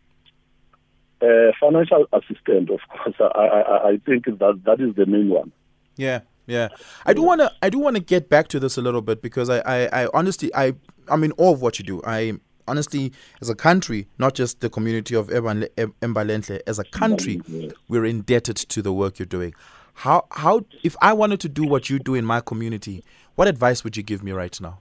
Uh, 1.22 1.52
financial 1.60 2.06
assistance, 2.12 2.70
of 2.70 2.80
course. 2.90 3.16
I, 3.20 3.40
I, 3.40 3.90
I 3.92 3.98
think 4.06 4.26
that 4.26 4.62
that 4.66 4.82
is 4.82 4.96
the 4.96 5.06
main 5.06 5.30
one. 5.30 5.52
Yeah. 5.96 6.22
Yeah, 6.48 6.70
I 7.08 7.14
do 7.14 7.24
wanna 7.24 7.50
I 7.64 7.72
do 7.72 7.80
wanna 7.80 8.00
get 8.00 8.30
back 8.30 8.48
to 8.50 8.60
this 8.60 8.78
a 8.78 8.82
little 8.84 9.02
bit 9.02 9.20
because 9.20 9.50
I, 9.50 9.62
I, 9.62 10.04
I 10.04 10.10
honestly 10.14 10.54
I 10.54 10.74
I'm 11.10 11.32
all 11.38 11.54
of 11.54 11.62
what 11.62 11.80
you 11.80 11.86
do. 11.86 12.02
I 12.06 12.34
honestly, 12.68 13.12
as 13.42 13.50
a 13.50 13.56
country, 13.56 14.08
not 14.18 14.34
just 14.34 14.62
the 14.62 14.70
community 14.70 15.16
of 15.16 15.28
Embalenhle, 15.28 16.62
as 16.68 16.80
a 16.80 16.84
country, 16.86 17.42
we're 17.88 18.06
indebted 18.06 18.56
to 18.58 18.82
the 18.82 18.94
work 18.94 19.20
you're 19.20 19.26
doing. 19.26 19.54
How 19.94 20.26
how 20.32 20.66
if 20.84 20.96
I 21.02 21.14
wanted 21.14 21.40
to 21.42 21.50
do 21.50 21.66
what 21.66 21.90
you 21.90 22.00
do 22.00 22.16
in 22.16 22.26
my 22.26 22.42
community, 22.42 23.04
what 23.36 23.48
advice 23.48 23.84
would 23.84 23.96
you 23.96 24.04
give 24.04 24.24
me 24.24 24.32
right 24.32 24.60
now? 24.60 24.80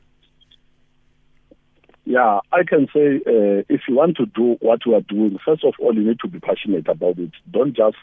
Yeah, 2.07 2.41
I 2.53 2.65
can 2.65 2.87
say 2.93 3.17
uh, 3.27 3.65
if 3.69 3.83
you 3.89 3.95
want 3.95 4.17
to 4.19 4.27
do 4.27 4.57
what 4.61 4.85
you 4.85 4.95
are 4.95 5.01
doing, 5.01 5.39
first 5.45 5.65
of 5.65 5.75
all, 5.79 5.95
you 5.95 6.03
need 6.03 6.21
to 6.21 6.29
be 6.29 6.39
passionate 6.39 6.87
about 6.87 7.19
it. 7.19 7.31
Don't 7.51 7.75
just 7.75 7.97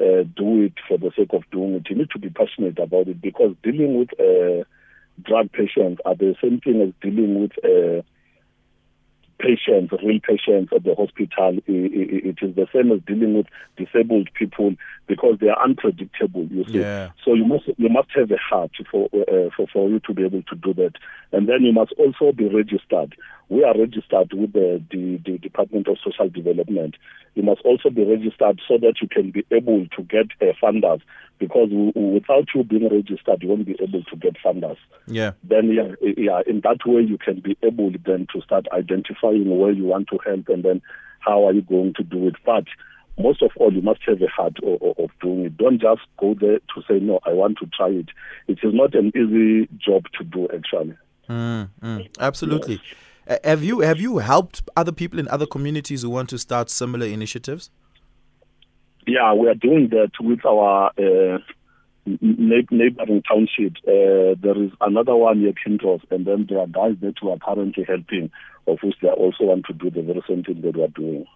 uh, 0.00 0.24
do 0.36 0.62
it 0.62 0.72
for 0.88 0.96
the 0.96 1.10
sake 1.16 1.32
of 1.34 1.42
doing 1.50 1.74
it. 1.74 1.90
You 1.90 1.96
need 1.96 2.10
to 2.10 2.18
be 2.18 2.30
passionate 2.30 2.78
about 2.78 3.08
it 3.08 3.20
because 3.20 3.54
dealing 3.62 3.98
with 3.98 4.08
uh, 4.18 4.64
drug 5.22 5.52
patients 5.52 6.00
are 6.04 6.14
the 6.14 6.34
same 6.42 6.60
thing 6.60 6.80
as 6.82 6.92
dealing 7.00 7.40
with 7.40 7.52
uh, 7.64 8.02
patients, 9.38 9.92
real 10.02 10.20
patients 10.20 10.72
at 10.74 10.84
the 10.84 10.94
hospital. 10.94 11.58
It 11.66 12.38
is 12.40 12.54
the 12.54 12.66
same 12.72 12.92
as 12.92 13.00
dealing 13.06 13.36
with 13.36 13.46
disabled 13.76 14.28
people 14.34 14.74
because 15.06 15.38
they 15.40 15.48
are 15.48 15.62
unpredictable. 15.62 16.46
You 16.46 16.64
see, 16.64 16.80
yeah. 16.80 17.10
so 17.24 17.34
you 17.34 17.44
must 17.44 17.64
you 17.76 17.88
must 17.88 18.08
have 18.14 18.30
a 18.30 18.38
heart 18.38 18.72
for, 18.90 19.08
uh, 19.12 19.50
for 19.56 19.66
for 19.72 19.88
you 19.88 20.00
to 20.00 20.14
be 20.14 20.24
able 20.24 20.42
to 20.42 20.56
do 20.56 20.74
that, 20.74 20.92
and 21.32 21.48
then 21.48 21.62
you 21.62 21.72
must 21.72 21.92
also 21.98 22.32
be 22.32 22.48
registered. 22.48 23.14
We 23.48 23.64
are 23.64 23.78
registered 23.78 24.32
with 24.32 24.52
the, 24.52 24.82
the, 24.90 25.20
the 25.24 25.38
Department 25.38 25.88
of 25.88 25.98
Social 26.04 26.28
Development. 26.28 26.96
You 27.34 27.42
must 27.42 27.60
also 27.62 27.90
be 27.90 28.04
registered 28.04 28.60
so 28.66 28.78
that 28.78 28.94
you 29.02 29.08
can 29.08 29.30
be 29.30 29.44
able 29.50 29.86
to 29.96 30.02
get 30.02 30.26
uh, 30.40 30.52
funders 30.62 31.00
because 31.38 31.68
w- 31.68 31.92
without 31.94 32.46
you 32.54 32.64
being 32.64 32.88
registered, 32.88 33.42
you 33.42 33.48
won't 33.48 33.66
be 33.66 33.76
able 33.80 34.02
to 34.04 34.16
get 34.16 34.36
funders. 34.44 34.78
Yeah. 35.06 35.32
Then, 35.42 35.72
yeah, 35.72 35.94
yeah, 36.16 36.40
in 36.46 36.60
that 36.62 36.86
way, 36.86 37.02
you 37.02 37.18
can 37.18 37.40
be 37.40 37.56
able 37.62 37.90
then 38.04 38.26
to 38.32 38.40
start 38.40 38.66
identifying 38.72 39.58
where 39.58 39.72
you 39.72 39.84
want 39.84 40.08
to 40.08 40.18
help 40.24 40.48
and 40.48 40.62
then 40.62 40.80
how 41.20 41.46
are 41.46 41.52
you 41.52 41.62
going 41.62 41.94
to 41.94 42.02
do 42.02 42.28
it. 42.28 42.36
But 42.46 42.64
most 43.18 43.42
of 43.42 43.50
all, 43.56 43.72
you 43.72 43.82
must 43.82 44.00
have 44.06 44.20
a 44.22 44.28
heart 44.28 44.56
of, 44.62 44.80
of, 44.98 45.10
doing 45.20 45.46
it. 45.46 45.56
Don't 45.56 45.80
just 45.80 46.02
go 46.18 46.34
there 46.40 46.58
to 46.58 46.82
say, 46.88 46.98
no, 47.00 47.20
I 47.24 47.32
want 47.32 47.58
to 47.58 47.66
try 47.66 47.88
it. 47.88 48.08
It 48.48 48.58
is 48.62 48.74
not 48.74 48.94
an 48.94 49.08
easy 49.08 49.68
job 49.78 50.04
to 50.18 50.24
do, 50.24 50.48
actually. 50.54 50.96
Mm, 51.28 51.70
mm, 51.80 52.08
absolutely. 52.18 52.74
Yes. 52.74 52.94
Uh, 53.26 53.36
have 53.44 53.64
you 53.64 53.80
have 53.80 54.00
you 54.00 54.18
helped 54.18 54.62
other 54.76 54.92
people 54.92 55.18
in 55.18 55.28
other 55.28 55.46
communities 55.46 56.02
who 56.02 56.10
want 56.10 56.28
to 56.28 56.38
start 56.38 56.70
similar 56.70 57.06
initiatives? 57.06 57.70
Yeah, 59.06 59.34
we 59.34 59.48
are 59.48 59.54
doing 59.54 59.88
that 59.90 60.12
with 60.20 60.44
our 60.44 60.90
uh, 60.98 61.38
neighboring 62.20 63.22
township. 63.22 63.76
Uh, 63.86 64.34
there 64.40 64.62
is 64.62 64.70
another 64.80 65.14
one 65.14 65.42
near 65.42 65.52
Kinross, 65.52 66.00
and 66.10 66.26
then 66.26 66.46
there 66.48 66.60
are 66.60 66.66
guys 66.66 66.96
that 67.00 67.14
we 67.22 67.30
are 67.30 67.38
currently 67.38 67.84
helping, 67.84 68.30
of 68.66 68.78
which 68.82 68.96
they 69.02 69.08
also 69.08 69.44
want 69.44 69.66
to 69.66 69.72
do 69.72 69.90
the 69.90 70.02
very 70.02 70.22
same 70.28 70.42
thing 70.42 70.60
that 70.62 70.76
we 70.76 70.82
are 70.82 70.88
doing. 70.88 71.26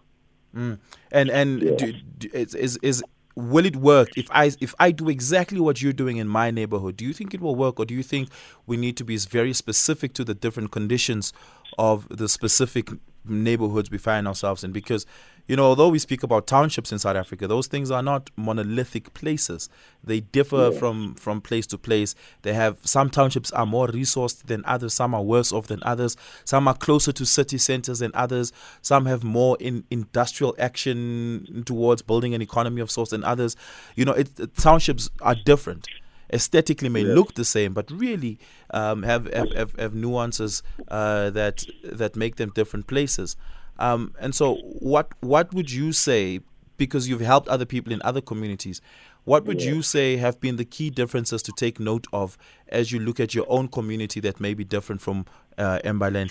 Mm. 0.54 0.78
And 1.10 1.30
and 1.30 1.62
yeah. 1.62 1.76
do, 1.76 1.92
do, 2.18 2.28
is, 2.32 2.54
is 2.54 2.78
is 2.82 3.04
will 3.38 3.64
it 3.64 3.76
work 3.76 4.08
if 4.16 4.26
I 4.32 4.50
if 4.60 4.74
I 4.80 4.90
do 4.90 5.08
exactly 5.08 5.60
what 5.60 5.80
you're 5.80 5.92
doing 5.92 6.16
in 6.16 6.26
my 6.26 6.50
neighborhood? 6.50 6.96
Do 6.96 7.04
you 7.04 7.12
think 7.12 7.34
it 7.34 7.40
will 7.40 7.54
work, 7.54 7.78
or 7.78 7.86
do 7.86 7.94
you 7.94 8.02
think 8.02 8.30
we 8.66 8.76
need 8.76 8.96
to 8.96 9.04
be 9.04 9.16
very 9.16 9.52
specific 9.52 10.12
to 10.14 10.24
the 10.24 10.34
different 10.34 10.72
conditions 10.72 11.32
of 11.78 12.08
the 12.08 12.28
specific 12.28 12.90
neighborhoods 13.24 13.90
we 13.90 13.98
find 13.98 14.26
ourselves 14.26 14.64
in? 14.64 14.72
Because 14.72 15.06
you 15.48 15.56
know, 15.56 15.64
although 15.64 15.88
we 15.88 15.98
speak 15.98 16.22
about 16.22 16.46
townships 16.46 16.92
in 16.92 16.98
South 16.98 17.16
Africa, 17.16 17.48
those 17.48 17.66
things 17.66 17.90
are 17.90 18.02
not 18.02 18.30
monolithic 18.36 19.14
places. 19.14 19.70
They 20.04 20.20
differ 20.20 20.70
yeah. 20.70 20.78
from 20.78 21.14
from 21.14 21.40
place 21.40 21.66
to 21.68 21.78
place. 21.78 22.14
They 22.42 22.52
have 22.52 22.76
some 22.82 23.08
townships 23.08 23.50
are 23.52 23.64
more 23.64 23.88
resourced 23.88 24.44
than 24.44 24.62
others. 24.66 24.92
Some 24.92 25.14
are 25.14 25.22
worse 25.22 25.50
off 25.50 25.66
than 25.66 25.82
others. 25.82 26.16
Some 26.44 26.68
are 26.68 26.74
closer 26.74 27.12
to 27.12 27.24
city 27.24 27.56
centers 27.56 28.00
than 28.00 28.10
others. 28.12 28.52
Some 28.82 29.06
have 29.06 29.24
more 29.24 29.56
in 29.58 29.84
industrial 29.90 30.54
action 30.58 31.62
towards 31.64 32.02
building 32.02 32.34
an 32.34 32.42
economy 32.42 32.82
of 32.82 32.90
sorts 32.90 33.12
than 33.12 33.24
others. 33.24 33.56
You 33.96 34.04
know, 34.04 34.12
it, 34.12 34.54
townships 34.56 35.08
are 35.22 35.34
different 35.34 35.88
aesthetically 36.30 36.90
may 36.90 37.04
look 37.04 37.32
the 37.34 37.44
same, 37.44 37.72
but 37.72 37.90
really 37.90 38.38
um, 38.70 39.02
have, 39.02 39.32
have, 39.32 39.50
have, 39.52 39.72
have 39.78 39.94
nuances 39.94 40.62
uh, 40.88 41.30
that 41.30 41.64
that 41.82 42.16
make 42.16 42.36
them 42.36 42.50
different 42.50 42.86
places. 42.86 43.34
Um, 43.78 44.14
and 44.20 44.34
so, 44.34 44.56
what 44.80 45.12
what 45.20 45.52
would 45.54 45.70
you 45.70 45.92
say? 45.92 46.40
Because 46.76 47.08
you've 47.08 47.20
helped 47.20 47.48
other 47.48 47.64
people 47.64 47.92
in 47.92 48.00
other 48.02 48.20
communities, 48.20 48.80
what 49.24 49.44
would 49.44 49.60
yeah. 49.60 49.72
you 49.72 49.82
say 49.82 50.16
have 50.16 50.40
been 50.40 50.56
the 50.56 50.64
key 50.64 50.90
differences 50.90 51.42
to 51.42 51.52
take 51.52 51.80
note 51.80 52.06
of 52.12 52.38
as 52.68 52.92
you 52.92 53.00
look 53.00 53.18
at 53.18 53.34
your 53.34 53.46
own 53.48 53.68
community 53.68 54.20
that 54.20 54.40
may 54.40 54.54
be 54.54 54.64
different 54.64 55.00
from 55.00 55.26
uh, 55.58 55.80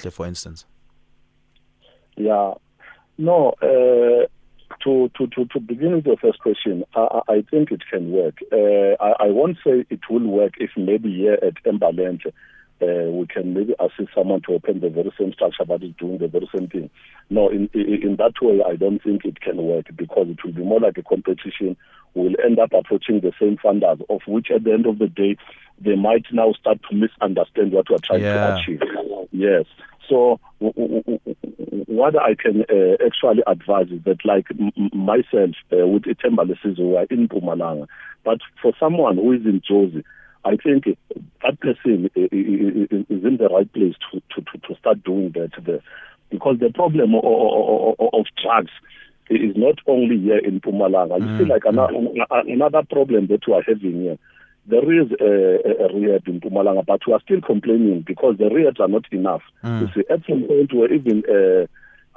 for 0.10 0.26
instance? 0.26 0.66
Yeah, 2.16 2.54
no. 3.18 3.54
Uh, 3.62 4.28
to, 4.84 5.10
to, 5.18 5.28
to, 5.28 5.46
to 5.46 5.60
begin 5.60 5.96
with 5.96 6.06
your 6.06 6.18
first 6.18 6.40
question, 6.40 6.84
I, 6.96 7.22
I 7.28 7.46
think 7.50 7.72
it 7.72 7.84
can 7.90 8.12
work. 8.12 8.40
Uh, 8.52 9.02
I, 9.04 9.26
I 9.26 9.30
won't 9.30 9.58
say 9.64 9.86
it 9.90 10.00
will 10.10 10.28
work 10.28 10.54
if 10.58 10.72
maybe 10.76 11.14
here 11.14 11.38
at 11.42 11.64
Embalenhle 11.66 12.32
uh, 12.82 13.10
we 13.12 13.26
can 13.28 13.54
maybe 13.54 13.74
assist 13.80 14.10
someone 14.14 14.42
to 14.48 14.54
open 14.54 14.80
the 14.80 14.90
very 14.90 15.12
same 15.20 15.34
structure 15.34 15.66
but 15.66 15.82
is 15.84 15.94
doing 16.00 16.18
the 16.20 16.28
very 16.28 16.48
same 16.56 16.68
thing. 16.68 16.90
No, 17.30 17.50
in, 17.50 17.70
in, 17.74 18.02
in 18.04 18.16
that 18.18 18.34
way, 18.42 18.62
I 18.66 18.76
don't 18.76 19.02
think 19.04 19.26
it 19.26 19.42
can 19.42 19.58
work 19.58 19.86
because 19.96 20.28
it 20.30 20.44
will 20.44 20.54
be 20.54 20.64
more 20.64 20.80
like 20.80 20.98
a 20.98 21.04
competition. 21.04 21.76
We'll 22.14 22.36
end 22.44 22.60
up 22.60 22.72
approaching 22.74 23.20
the 23.22 23.34
same 23.40 23.58
funders, 23.58 24.02
of 24.10 24.22
which 24.28 24.48
at 24.54 24.64
the 24.64 24.74
end 24.74 24.86
of 24.86 25.00
the 25.00 25.08
day, 25.08 25.38
they 25.80 25.96
might 25.96 26.26
now 26.32 26.54
start 26.54 26.80
to 26.90 26.96
misunderstand 26.96 27.72
what 27.74 27.90
we're 27.90 27.98
trying 28.00 28.22
Yeah. 28.22 28.34
to 28.34 28.56
achieve. 28.56 28.82
Yes. 29.32 29.66
So 30.10 30.40
w- 30.62 30.74
w- 30.74 31.04
w- 31.04 31.86
what 31.88 32.16
I 32.16 32.34
can 32.36 32.62
uh, 32.62 32.96
actually 33.06 33.44
advise 33.46 33.88
is 33.92 34.02
that, 34.06 34.24
like 34.26 34.46
m- 34.52 34.72
myself 34.94 35.52
uh, 35.74 35.86
with 35.86 36.04
Ithemba 36.04 36.46
Lesizwe, 36.50 36.80
we 36.80 36.96
are 36.98 37.06
in 37.12 37.28
Mpumalanga, 37.28 37.88
but 38.24 38.40
for 38.62 38.72
someone 38.80 39.18
who 39.18 39.34
is 39.34 39.46
in 39.46 39.62
Jozi, 39.70 40.04
I 40.48 40.56
think 40.56 40.86
that 41.44 41.60
person 41.60 42.10
is 42.16 43.24
in 43.24 43.38
the 43.38 43.50
right 43.52 43.72
place 43.74 43.96
to, 44.12 44.22
to, 44.36 44.58
to, 44.68 44.76
start 44.80 45.04
doing 45.04 45.32
that 45.36 45.52
there. 45.66 45.82
Because 46.30 46.58
the 46.60 46.72
problem 46.74 47.16
of 47.16 48.26
drugs 48.42 48.72
is 49.30 49.56
not 49.58 49.80
only 49.88 50.18
here 50.20 50.38
in 50.38 50.62
Mpumalanga. 50.62 51.20
You 51.20 51.38
see, 51.38 51.44
mm, 51.44 51.50
like 51.50 51.64
another, 51.66 51.94
mm. 51.94 52.26
another 52.30 52.84
problem 52.90 53.28
that 53.28 53.46
we 53.46 53.54
are 53.54 53.64
having 53.68 54.02
here. 54.02 54.18
There 54.68 55.02
is 55.02 55.12
a, 55.20 55.86
a 55.86 55.94
rehab 55.94 56.28
in 56.28 56.40
Mpumalanga, 56.40 56.86
but 56.86 57.02
we 57.06 57.14
are 57.14 57.22
still 57.22 57.42
complaining 57.42 58.04
because 58.08 58.38
the 58.38 58.46
rehabs 58.46 58.80
are 58.80 58.88
not 58.88 59.06
enough. 59.12 59.42
Mm. 59.64 59.82
You 59.82 59.88
see, 59.94 60.08
at 60.10 60.22
some 60.30 60.44
point 60.44 60.72
we're 60.74 60.94
even 60.94 61.24
uh, 61.28 61.68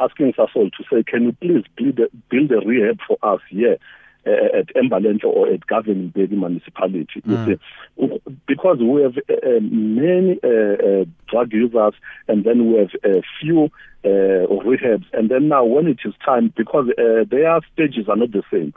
asking 0.02 0.34
Sasol 0.34 0.70
to 0.70 0.84
say, 0.90 1.02
can 1.02 1.24
you 1.24 1.32
please 1.32 1.64
build 1.76 1.98
a, 1.98 2.08
build 2.30 2.52
a 2.52 2.64
rehab 2.64 2.98
for 3.06 3.18
us 3.22 3.40
here 3.48 3.78
at 4.26 4.74
Embalenhle 4.74 5.24
or 5.24 5.48
at 5.48 5.66
Govan 5.66 6.12
Mbeki 6.14 6.32
Municipality? 6.32 7.22
You 7.24 7.58
see, 7.98 8.20
because 8.46 8.78
we 8.80 9.02
have 9.02 9.16
uh, 9.28 9.56
uh, 9.56 9.60
many 9.60 10.38
uh, 10.42 11.02
uh, 11.02 11.04
drug 11.28 11.52
users 11.52 11.94
and 12.28 12.44
then 12.44 12.72
we 12.72 12.78
have 12.78 12.90
a 13.04 13.22
few 13.40 13.70
uh, 14.04 14.46
rehabs, 14.64 15.04
and 15.12 15.30
then 15.30 15.48
now 15.48 15.64
when 15.64 15.86
it 15.86 15.98
is 16.04 16.14
time, 16.24 16.52
because 16.56 16.86
uh, 16.98 17.24
their 17.30 17.60
stages 17.72 18.08
are 18.08 18.16
not 18.16 18.32
the 18.32 18.42
same. 18.50 18.72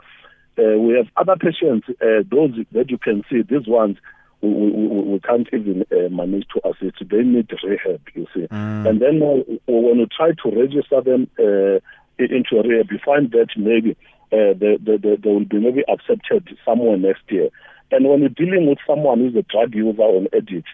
Uh, 0.56 0.78
we 0.78 0.94
have 0.94 1.08
other 1.16 1.36
patients, 1.36 1.88
uh, 2.00 2.22
those 2.30 2.52
that 2.72 2.90
you 2.90 2.98
can 2.98 3.24
see, 3.30 3.42
these 3.42 3.66
ones 3.66 3.96
we, 4.40 4.50
we, 4.50 4.70
we 4.70 5.00
we 5.14 5.20
can't 5.20 5.48
even 5.52 5.84
uh, 5.90 6.08
manage 6.10 6.46
to 6.48 6.60
assist. 6.68 7.02
They 7.10 7.22
need 7.22 7.50
rehab, 7.62 8.00
you 8.14 8.26
see. 8.34 8.46
And 8.50 9.00
then 9.00 9.22
uh, 9.22 9.42
when 9.66 9.98
you 9.98 10.06
try 10.06 10.32
to 10.32 10.56
register 10.56 11.00
them 11.00 11.28
uh, 11.38 11.80
into 12.18 12.58
a 12.58 12.62
rehab, 12.62 12.90
you 12.90 12.98
find 13.04 13.30
that 13.32 13.48
maybe 13.56 13.96
uh, 14.34 14.52
they, 14.58 14.76
they, 14.84 14.96
they, 14.96 15.16
they 15.16 15.30
will 15.30 15.44
be 15.44 15.60
maybe 15.60 15.84
accepted 15.88 16.58
somewhere 16.64 16.96
next 16.98 17.22
year. 17.28 17.48
And 17.92 18.08
when 18.08 18.20
you're 18.20 18.28
dealing 18.30 18.66
with 18.68 18.78
someone 18.86 19.20
who's 19.20 19.36
a 19.36 19.42
drug 19.42 19.74
user 19.74 20.02
or 20.02 20.18
an 20.18 20.28
addict, 20.34 20.66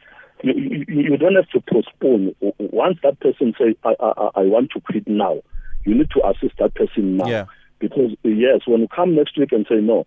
you, 0.43 0.55
you, 0.55 0.85
you 0.89 1.17
don't 1.19 1.35
have 1.35 1.51
to 1.51 1.61
postpone. 1.71 2.35
Once 2.59 2.99
that 3.03 3.21
person 3.21 3.53
says, 3.59 3.75
I, 3.85 3.95
I, 4.01 4.31
I 4.37 4.43
want 4.45 4.71
to 4.71 4.81
quit 4.81 5.07
now, 5.07 5.43
you 5.85 5.95
need 5.95 6.11
to 6.13 6.27
assist 6.27 6.57
that 6.59 6.75
person 6.75 7.19
now. 7.19 7.29
Yeah. 7.29 7.45
Because, 7.79 8.13
yes, 8.23 8.61
when 8.67 8.81
you 8.81 8.89
come 8.89 9.15
next 9.15 9.39
week 9.39 9.53
and 9.53 9.67
say, 9.69 9.77
no, 9.77 10.07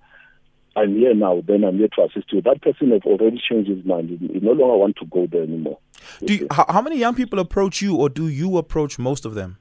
I'm 0.76 0.96
here 0.96 1.14
now, 1.14 1.44
then 1.48 1.64
I'm 1.64 1.78
here 1.78 1.90
to 1.96 2.04
assist 2.04 2.32
you. 2.34 2.42
That 2.42 2.62
person 2.62 2.92
has 2.92 3.02
already 3.06 3.40
changed 3.48 3.70
his 3.70 3.86
mind. 3.86 4.10
He 4.10 4.40
no 4.40 4.54
longer 4.54 4.78
want 4.78 4.96
to 4.98 5.06
go 5.06 5.28
there 5.28 5.44
anymore. 5.44 5.78
Do 6.26 6.34
you, 6.34 6.48
how 6.52 6.82
many 6.82 6.98
young 6.98 7.16
people 7.16 7.40
approach 7.40 7.82
you, 7.82 7.96
or 7.96 8.10
do 8.10 8.28
you 8.28 8.58
approach 8.58 8.98
most 8.98 9.26
of 9.26 9.36
them? 9.36 9.58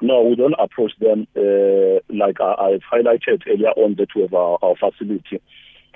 No, 0.00 0.22
we 0.22 0.36
don't 0.36 0.54
approach 0.58 0.92
them 1.00 1.26
uh, 1.36 2.00
like 2.08 2.40
I, 2.40 2.54
I've 2.54 2.82
highlighted 2.90 3.42
earlier 3.48 3.70
on 3.70 3.96
that 3.96 4.08
we 4.14 4.22
have 4.22 4.34
our, 4.34 4.58
our 4.62 4.76
facility. 4.76 5.40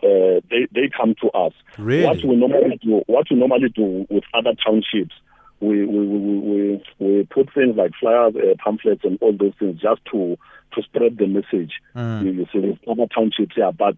Uh, 0.03 0.41
they 0.51 0.67
they 0.73 0.91
come 0.95 1.15
to 1.21 1.31
us. 1.31 1.53
Really? 1.79 2.05
What 2.05 2.25
we 2.25 2.35
normally 2.35 2.81
do, 2.83 3.03
what 3.07 3.27
we 3.31 3.37
normally 3.37 3.69
do 3.69 4.07
with 4.11 4.25
other 4.35 4.55
townships, 4.65 5.15
we 5.61 5.87
we 5.87 6.07
we, 6.07 6.39
we, 6.39 6.85
we, 6.99 7.29
put 7.31 7.55
things 7.55 7.77
like 7.77 7.93
flyers, 8.01 8.35
uh, 8.35 8.55
pamphlets, 8.63 9.05
and 9.05 9.17
all 9.21 9.33
those 9.33 9.53
things 9.61 9.81
just 9.81 10.05
to 10.11 10.37
to 10.75 10.83
spread 10.83 11.19
the 11.19 11.29
message. 11.29 11.75
Mm. 11.95 12.25
You, 12.25 12.31
you 12.33 12.47
see, 12.53 12.59
with 12.59 12.79
other 12.89 13.07
townships, 13.15 13.55
yeah, 13.57 13.71
but 13.71 13.97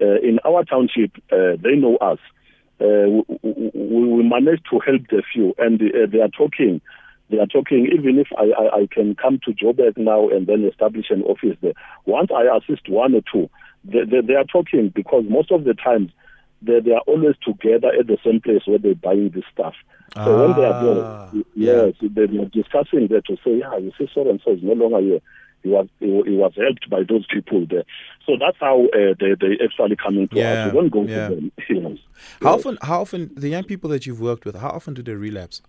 uh, 0.00 0.18
in 0.20 0.40
our 0.44 0.64
township, 0.64 1.12
uh, 1.30 1.54
they 1.62 1.76
know 1.76 1.96
us. 1.98 2.18
Uh, 2.80 3.22
we, 3.42 3.70
we, 3.72 4.08
we 4.08 4.22
managed 4.28 4.66
to 4.70 4.80
help 4.80 5.02
the 5.10 5.22
few, 5.32 5.54
and 5.58 5.80
uh, 5.80 6.06
they 6.10 6.20
are 6.20 6.28
talking 6.28 6.80
they 7.30 7.38
are 7.38 7.46
talking, 7.46 7.88
even 7.92 8.18
if 8.18 8.28
I, 8.36 8.50
I, 8.56 8.76
I 8.82 8.88
can 8.90 9.14
come 9.14 9.40
to 9.44 9.52
Joburg 9.52 9.96
now 9.96 10.28
and 10.28 10.46
then 10.46 10.64
establish 10.64 11.06
an 11.10 11.22
office 11.22 11.56
there, 11.62 11.72
once 12.06 12.30
I 12.34 12.44
assist 12.56 12.88
one 12.88 13.14
or 13.14 13.22
two, 13.32 13.48
they, 13.84 14.04
they, 14.04 14.20
they 14.26 14.34
are 14.34 14.44
talking 14.44 14.92
because 14.94 15.24
most 15.28 15.50
of 15.50 15.64
the 15.64 15.74
times 15.74 16.10
they, 16.62 16.80
they 16.80 16.92
are 16.92 17.02
always 17.06 17.34
together 17.46 17.88
at 17.98 18.06
the 18.06 18.18
same 18.24 18.40
place 18.40 18.62
where 18.66 18.78
they're 18.78 18.94
buying 18.94 19.30
this 19.34 19.44
stuff. 19.52 19.74
So 20.14 20.36
when 20.38 20.54
they 20.54 20.64
are 20.64 20.74
Ah, 20.74 21.30
there, 21.32 21.44
yes, 21.54 21.94
they 22.00 22.22
are 22.22 22.44
discussing 22.46 23.08
there 23.08 23.20
to 23.22 23.36
say, 23.44 23.58
yeah, 23.58 23.76
you 23.78 23.90
see, 23.98 24.08
so 24.14 24.28
and 24.28 24.40
so 24.44 24.52
is 24.52 24.60
no 24.62 24.72
longer 24.74 25.00
here. 25.00 25.20
He 25.62 25.70
was 25.70 25.88
he, 25.98 26.06
he 26.06 26.36
was 26.36 26.52
helped 26.56 26.88
by 26.90 27.02
those 27.08 27.26
people 27.26 27.66
there. 27.68 27.84
So 28.26 28.34
that's 28.38 28.56
how 28.60 28.84
uh, 28.94 29.14
they 29.18 29.34
they 29.40 29.58
actually 29.64 29.96
come 29.96 30.18
into 30.18 30.36
Yeah, 30.36 30.52
us. 30.52 30.72
We 30.74 30.78
don't 30.78 30.90
go 30.92 31.02
yeah. 31.04 31.28
to 31.28 31.34
them. 31.34 31.52
Yes. 31.68 31.98
How 32.42 32.50
Yes. 32.56 32.60
often? 32.60 32.78
How 32.82 33.00
often 33.00 33.30
the 33.34 33.48
young 33.48 33.64
people 33.64 33.88
that 33.90 34.06
you've 34.06 34.20
worked 34.20 34.44
with? 34.44 34.56
How 34.56 34.68
often 34.68 34.92
do 34.94 35.02
they 35.02 35.14
relapse? 35.14 35.62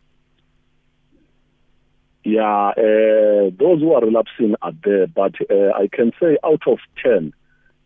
Yeah, 2.27 2.69
uh, 2.69 3.51
those 3.59 3.81
who 3.81 3.93
are 3.93 4.01
relapsing 4.03 4.55
are 4.63 4.73
there, 4.83 5.05
but 5.05 5.35
uh, 5.49 5.71
I 5.75 5.87
can 5.91 6.11
say 6.19 6.37
out 6.43 6.63
of 6.67 6.79
10, 7.03 7.31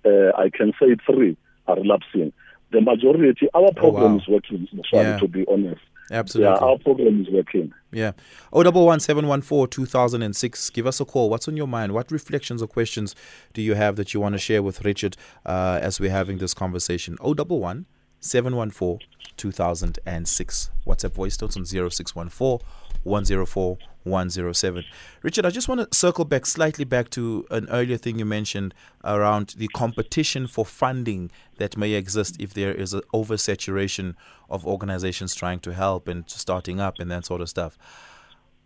uh, 0.05 0.09
I 0.37 0.49
can 0.49 0.71
say 0.79 0.95
three 1.05 1.35
are 1.67 1.75
relapsing. 1.75 2.31
The 2.71 2.79
majority, 2.79 3.49
our 3.53 3.73
program 3.73 4.03
Oh, 4.05 4.09
wow. 4.11 4.17
is 4.17 4.27
working, 4.29 4.65
actually, 4.77 4.99
Yeah. 5.01 5.17
to 5.19 5.27
be 5.27 5.45
honest. 5.51 5.81
Absolutely. 6.11 6.53
Yeah, 6.53 6.57
our 6.65 6.77
program 6.79 7.21
is 7.21 7.29
working. 7.29 7.73
Yeah. 7.91 8.13
O 8.53 8.63
double 8.63 8.85
one 8.85 8.99
seven 8.99 9.27
one 9.27 9.41
four 9.41 9.67
two 9.67 9.85
thousand 9.85 10.23
and 10.23 10.35
six. 10.35 10.69
Give 10.71 10.87
us 10.87 10.99
a 10.99 11.05
call. 11.05 11.29
What's 11.29 11.47
on 11.47 11.55
your 11.55 11.67
mind? 11.67 11.91
What 11.93 12.09
reflections 12.11 12.63
or 12.63 12.67
questions 12.67 13.13
do 13.53 13.61
you 13.61 13.75
have 13.75 13.95
that 13.97 14.11
you 14.13 14.19
want 14.19 14.33
to 14.33 14.39
share 14.39 14.63
with 14.63 14.83
Richard 14.83 15.17
uh, 15.45 15.77
as 15.81 15.99
we're 15.99 16.09
having 16.09 16.39
this 16.39 16.55
conversation? 16.55 17.15
O 17.21 17.35
double 17.35 17.59
one 17.59 17.85
seven 18.19 18.55
one 18.55 18.71
four 18.71 18.97
two 19.37 19.51
thousand 19.51 19.99
and 20.03 20.27
six. 20.27 20.71
WhatsApp 20.87 21.11
voice 21.13 21.39
notes 21.41 21.55
on 21.57 21.65
zero 21.65 21.89
six 21.89 22.15
one 22.15 22.29
four 22.29 22.59
one 23.03 23.25
zero 23.25 23.45
four 23.45 23.77
one 24.03 24.29
zero 24.29 24.53
seven. 24.53 24.83
Richard, 25.21 25.45
I 25.45 25.49
just 25.49 25.67
want 25.67 25.89
to 25.89 25.97
circle 25.97 26.25
back 26.25 26.45
slightly 26.45 26.85
back 26.85 27.09
to 27.11 27.45
an 27.51 27.67
earlier 27.69 27.97
thing 27.97 28.19
you 28.19 28.25
mentioned 28.25 28.73
around 29.03 29.55
the 29.57 29.67
competition 29.69 30.47
for 30.47 30.65
funding 30.65 31.31
that 31.57 31.77
may 31.77 31.91
exist 31.91 32.37
if 32.39 32.53
there 32.53 32.73
is 32.73 32.93
an 32.93 33.01
oversaturation 33.13 34.15
of 34.49 34.65
organizations 34.65 35.35
trying 35.35 35.59
to 35.59 35.73
help 35.73 36.07
and 36.07 36.29
starting 36.29 36.79
up 36.79 36.99
and 36.99 37.11
that 37.11 37.25
sort 37.25 37.41
of 37.41 37.49
stuff. 37.49 37.77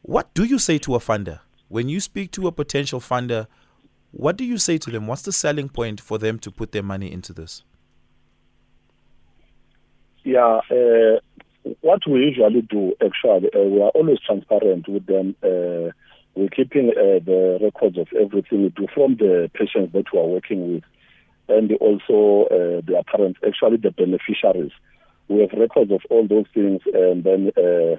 What 0.02 0.34
do 0.34 0.43
you 0.43 0.60
say 0.60 0.78
to 0.80 0.96
a 0.96 1.00
funder? 1.00 1.39
When 1.69 1.89
you 1.89 2.00
speak 2.00 2.32
to 2.34 2.48
a 2.48 2.52
potential 2.52 3.00
funder, 3.00 3.48
what 4.12 4.38
do 4.38 4.46
you 4.46 4.58
say 4.58 4.78
to 4.78 4.91
them? 4.91 5.08
What's 5.08 5.24
the 5.24 5.32
selling 5.32 5.69
point 5.69 6.00
for 6.00 6.17
them 6.17 6.38
to 6.39 6.52
put 6.52 6.72
their 6.72 6.84
money 6.84 7.12
into 7.12 7.34
this? 7.34 7.63
Yeah, 10.24 10.60
uh, 10.72 11.19
what 11.82 12.02
we 12.08 12.19
usually 12.19 12.62
do, 12.62 12.93
actually, 13.02 13.49
uh, 13.54 13.63
we 13.63 13.82
are 13.82 13.89
always 13.89 14.19
transparent 14.26 14.88
with 14.88 15.06
them. 15.06 15.36
Uh, 15.43 15.91
we're 16.36 16.49
keeping 16.49 16.89
uh, 16.89 17.23
the 17.23 17.60
records 17.62 17.97
of 17.97 18.08
everything 18.19 18.63
we 18.63 18.69
do 18.69 18.88
from 18.93 19.15
the 19.17 19.49
patients 19.54 19.93
that 19.93 20.06
we 20.12 20.19
are 20.19 20.26
working 20.26 20.73
with 20.73 20.84
and 21.49 21.71
also 21.73 22.47
uh, 22.47 22.82
their 22.86 23.04
parents, 23.04 23.39
actually 23.45 23.78
the 23.78 23.91
beneficiaries. 23.91 24.71
We 25.28 25.41
have 25.41 25.52
records 25.58 25.91
of 25.91 26.02
all 26.10 26.28
those 26.28 26.45
things 26.54 26.82
and 26.93 27.23
then 27.23 27.52
uh, 27.58 27.97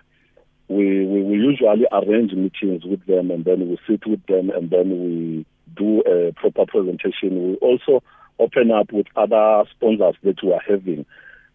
we, 0.69 1.07
we, 1.07 1.23
we 1.23 1.35
usually 1.37 1.87
arrange 1.93 2.33
meetings 2.33 2.85
with 2.85 3.05
them 3.07 3.31
and 3.31 3.45
then 3.45 3.69
we 3.69 3.79
sit 3.89 4.07
with 4.07 4.25
them 4.27 4.51
and 4.51 4.71
then 4.71 4.91
we 4.91 5.47
do 5.77 6.01
a 6.01 6.33
proper 6.33 6.67
presentation. 6.67 7.51
We 7.51 7.55
also 7.57 8.03
open 8.39 8.71
up 8.71 8.93
with 8.93 9.07
other 9.17 9.65
sponsors 9.71 10.17
that 10.23 10.43
we 10.43 10.53
are 10.53 10.63
having 10.67 11.07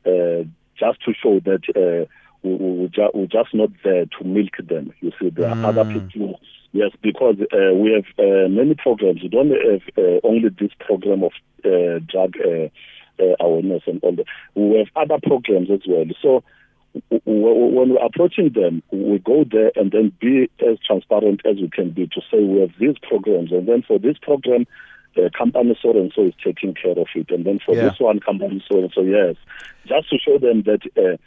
uh, 0.05 0.47
just 0.79 1.01
to 1.03 1.13
show 1.21 1.39
that 1.41 1.63
uh, 1.75 2.05
we, 2.43 2.55
we, 2.55 2.87
ju- 2.87 3.11
we're 3.13 3.25
just 3.25 3.53
not 3.53 3.69
there 3.83 4.05
to 4.05 4.23
milk 4.23 4.55
them. 4.57 4.93
You 5.01 5.11
see, 5.19 5.29
there 5.29 5.49
are 5.49 5.57
other 5.63 5.85
people. 5.85 6.39
Yes, 6.71 6.91
because 7.01 7.35
uh, 7.51 7.73
we 7.73 7.91
have 7.93 8.05
uh, 8.19 8.47
many 8.47 8.75
programs. 8.75 9.23
We 9.23 9.29
don't 9.29 9.49
have 9.49 9.81
uh, 9.97 10.19
only 10.23 10.49
this 10.49 10.71
program 10.79 11.23
of 11.23 11.31
uh, 11.65 11.99
drug 12.07 12.35
uh, 12.45 12.69
uh, 13.21 13.35
awareness 13.39 13.83
and 13.87 13.99
all 14.03 14.15
that. 14.15 14.25
We 14.55 14.77
have 14.77 14.87
other 14.95 15.19
programs 15.21 15.71
as 15.71 15.81
well. 15.87 16.05
So 16.21 16.43
w- 17.09 17.21
w- 17.25 17.75
when 17.75 17.89
we're 17.89 18.05
approaching 18.05 18.51
them, 18.53 18.83
we 18.91 19.17
go 19.17 19.45
there 19.51 19.71
and 19.75 19.91
then 19.91 20.11
be 20.21 20.49
as 20.59 20.77
transparent 20.85 21.41
as 21.43 21.55
we 21.57 21.69
can 21.69 21.89
be 21.89 22.05
to 22.07 22.21
say 22.31 22.43
we 22.43 22.61
have 22.61 22.71
these 22.79 22.95
programs, 23.01 23.51
and 23.51 23.67
then 23.67 23.83
for 23.87 23.97
this 23.97 24.17
program, 24.21 24.65
uh, 25.17 25.29
company 25.37 25.77
so 25.81 25.91
and 25.91 26.11
so 26.15 26.23
is 26.25 26.33
taking 26.43 26.73
care 26.73 26.91
of 26.91 27.07
it, 27.15 27.29
and 27.31 27.45
then 27.45 27.59
for 27.65 27.75
Yeah. 27.75 27.89
this 27.89 27.99
one, 27.99 28.19
company 28.19 28.63
so 28.69 28.79
and 28.79 28.91
so, 28.93 29.01
yes, 29.01 29.35
just 29.87 30.09
to 30.09 30.17
show 30.17 30.37
them 30.37 30.63
that 30.63 30.81
uh, 30.97 31.17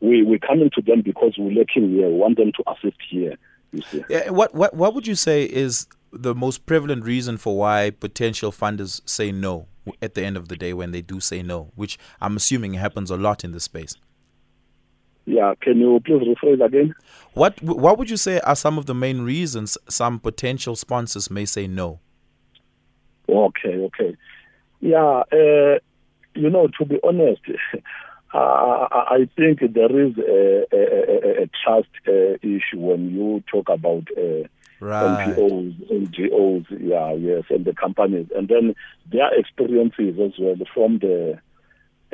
we 0.00 0.22
we're 0.22 0.38
coming 0.38 0.70
to 0.74 0.82
them 0.82 1.02
because 1.02 1.34
we're 1.38 1.50
looking 1.52 1.90
here, 1.90 2.08
we 2.08 2.14
want 2.14 2.36
them 2.38 2.52
to 2.56 2.62
assist 2.70 2.98
here. 3.08 3.36
You 3.72 3.82
see. 3.90 4.04
Yeah, 4.08 4.30
what 4.30 4.54
what 4.54 4.74
what 4.74 4.94
would 4.94 5.06
you 5.06 5.14
say 5.14 5.44
is 5.44 5.86
the 6.12 6.34
most 6.34 6.66
prevalent 6.66 7.04
reason 7.04 7.36
for 7.36 7.56
why 7.56 7.90
potential 7.90 8.50
funders 8.50 9.00
say 9.08 9.30
no 9.30 9.66
at 10.02 10.14
the 10.14 10.24
end 10.24 10.36
of 10.36 10.48
the 10.48 10.56
day 10.56 10.72
when 10.72 10.90
they 10.92 11.00
do 11.02 11.20
say 11.20 11.42
no, 11.42 11.70
which 11.76 11.98
I'm 12.20 12.36
assuming 12.36 12.74
happens 12.74 13.10
a 13.10 13.16
lot 13.16 13.44
in 13.44 13.52
this 13.52 13.64
space. 13.64 13.94
Yeah, 15.26 15.54
can 15.60 15.78
you 15.78 16.00
please 16.04 16.22
rephrase 16.26 16.64
again? 16.64 16.94
What 17.34 17.62
what 17.62 17.98
would 17.98 18.10
you 18.10 18.16
say 18.16 18.40
are 18.40 18.56
some 18.56 18.78
of 18.78 18.86
the 18.86 18.94
main 18.94 19.20
reasons 19.22 19.78
some 19.88 20.18
potential 20.18 20.74
sponsors 20.74 21.30
may 21.30 21.44
say 21.44 21.66
no? 21.68 22.00
Okay, 23.30 23.76
okay. 23.76 24.16
Yeah, 24.80 25.22
uh, 25.32 25.78
you 26.34 26.50
know, 26.50 26.68
to 26.78 26.84
be 26.84 26.98
honest, 27.02 27.42
uh, 28.34 28.36
I 28.36 29.28
think 29.36 29.60
there 29.60 30.06
is 30.06 30.16
a, 30.18 30.66
a, 30.72 30.78
a, 30.78 31.42
a 31.42 31.50
trust 31.64 31.88
uh, 32.08 32.34
issue 32.42 32.78
when 32.78 33.10
you 33.10 33.42
talk 33.50 33.68
about 33.68 34.08
uh, 34.16 34.48
Right. 34.82 35.18
NPOs, 35.18 35.74
NGOs, 35.92 36.64
yeah, 36.80 37.12
yes, 37.12 37.44
and 37.50 37.66
the 37.66 37.74
companies, 37.74 38.28
and 38.34 38.48
then 38.48 38.74
their 39.12 39.28
experiences 39.38 40.18
as 40.18 40.32
well 40.38 40.56
from 40.72 41.00
the 41.00 41.38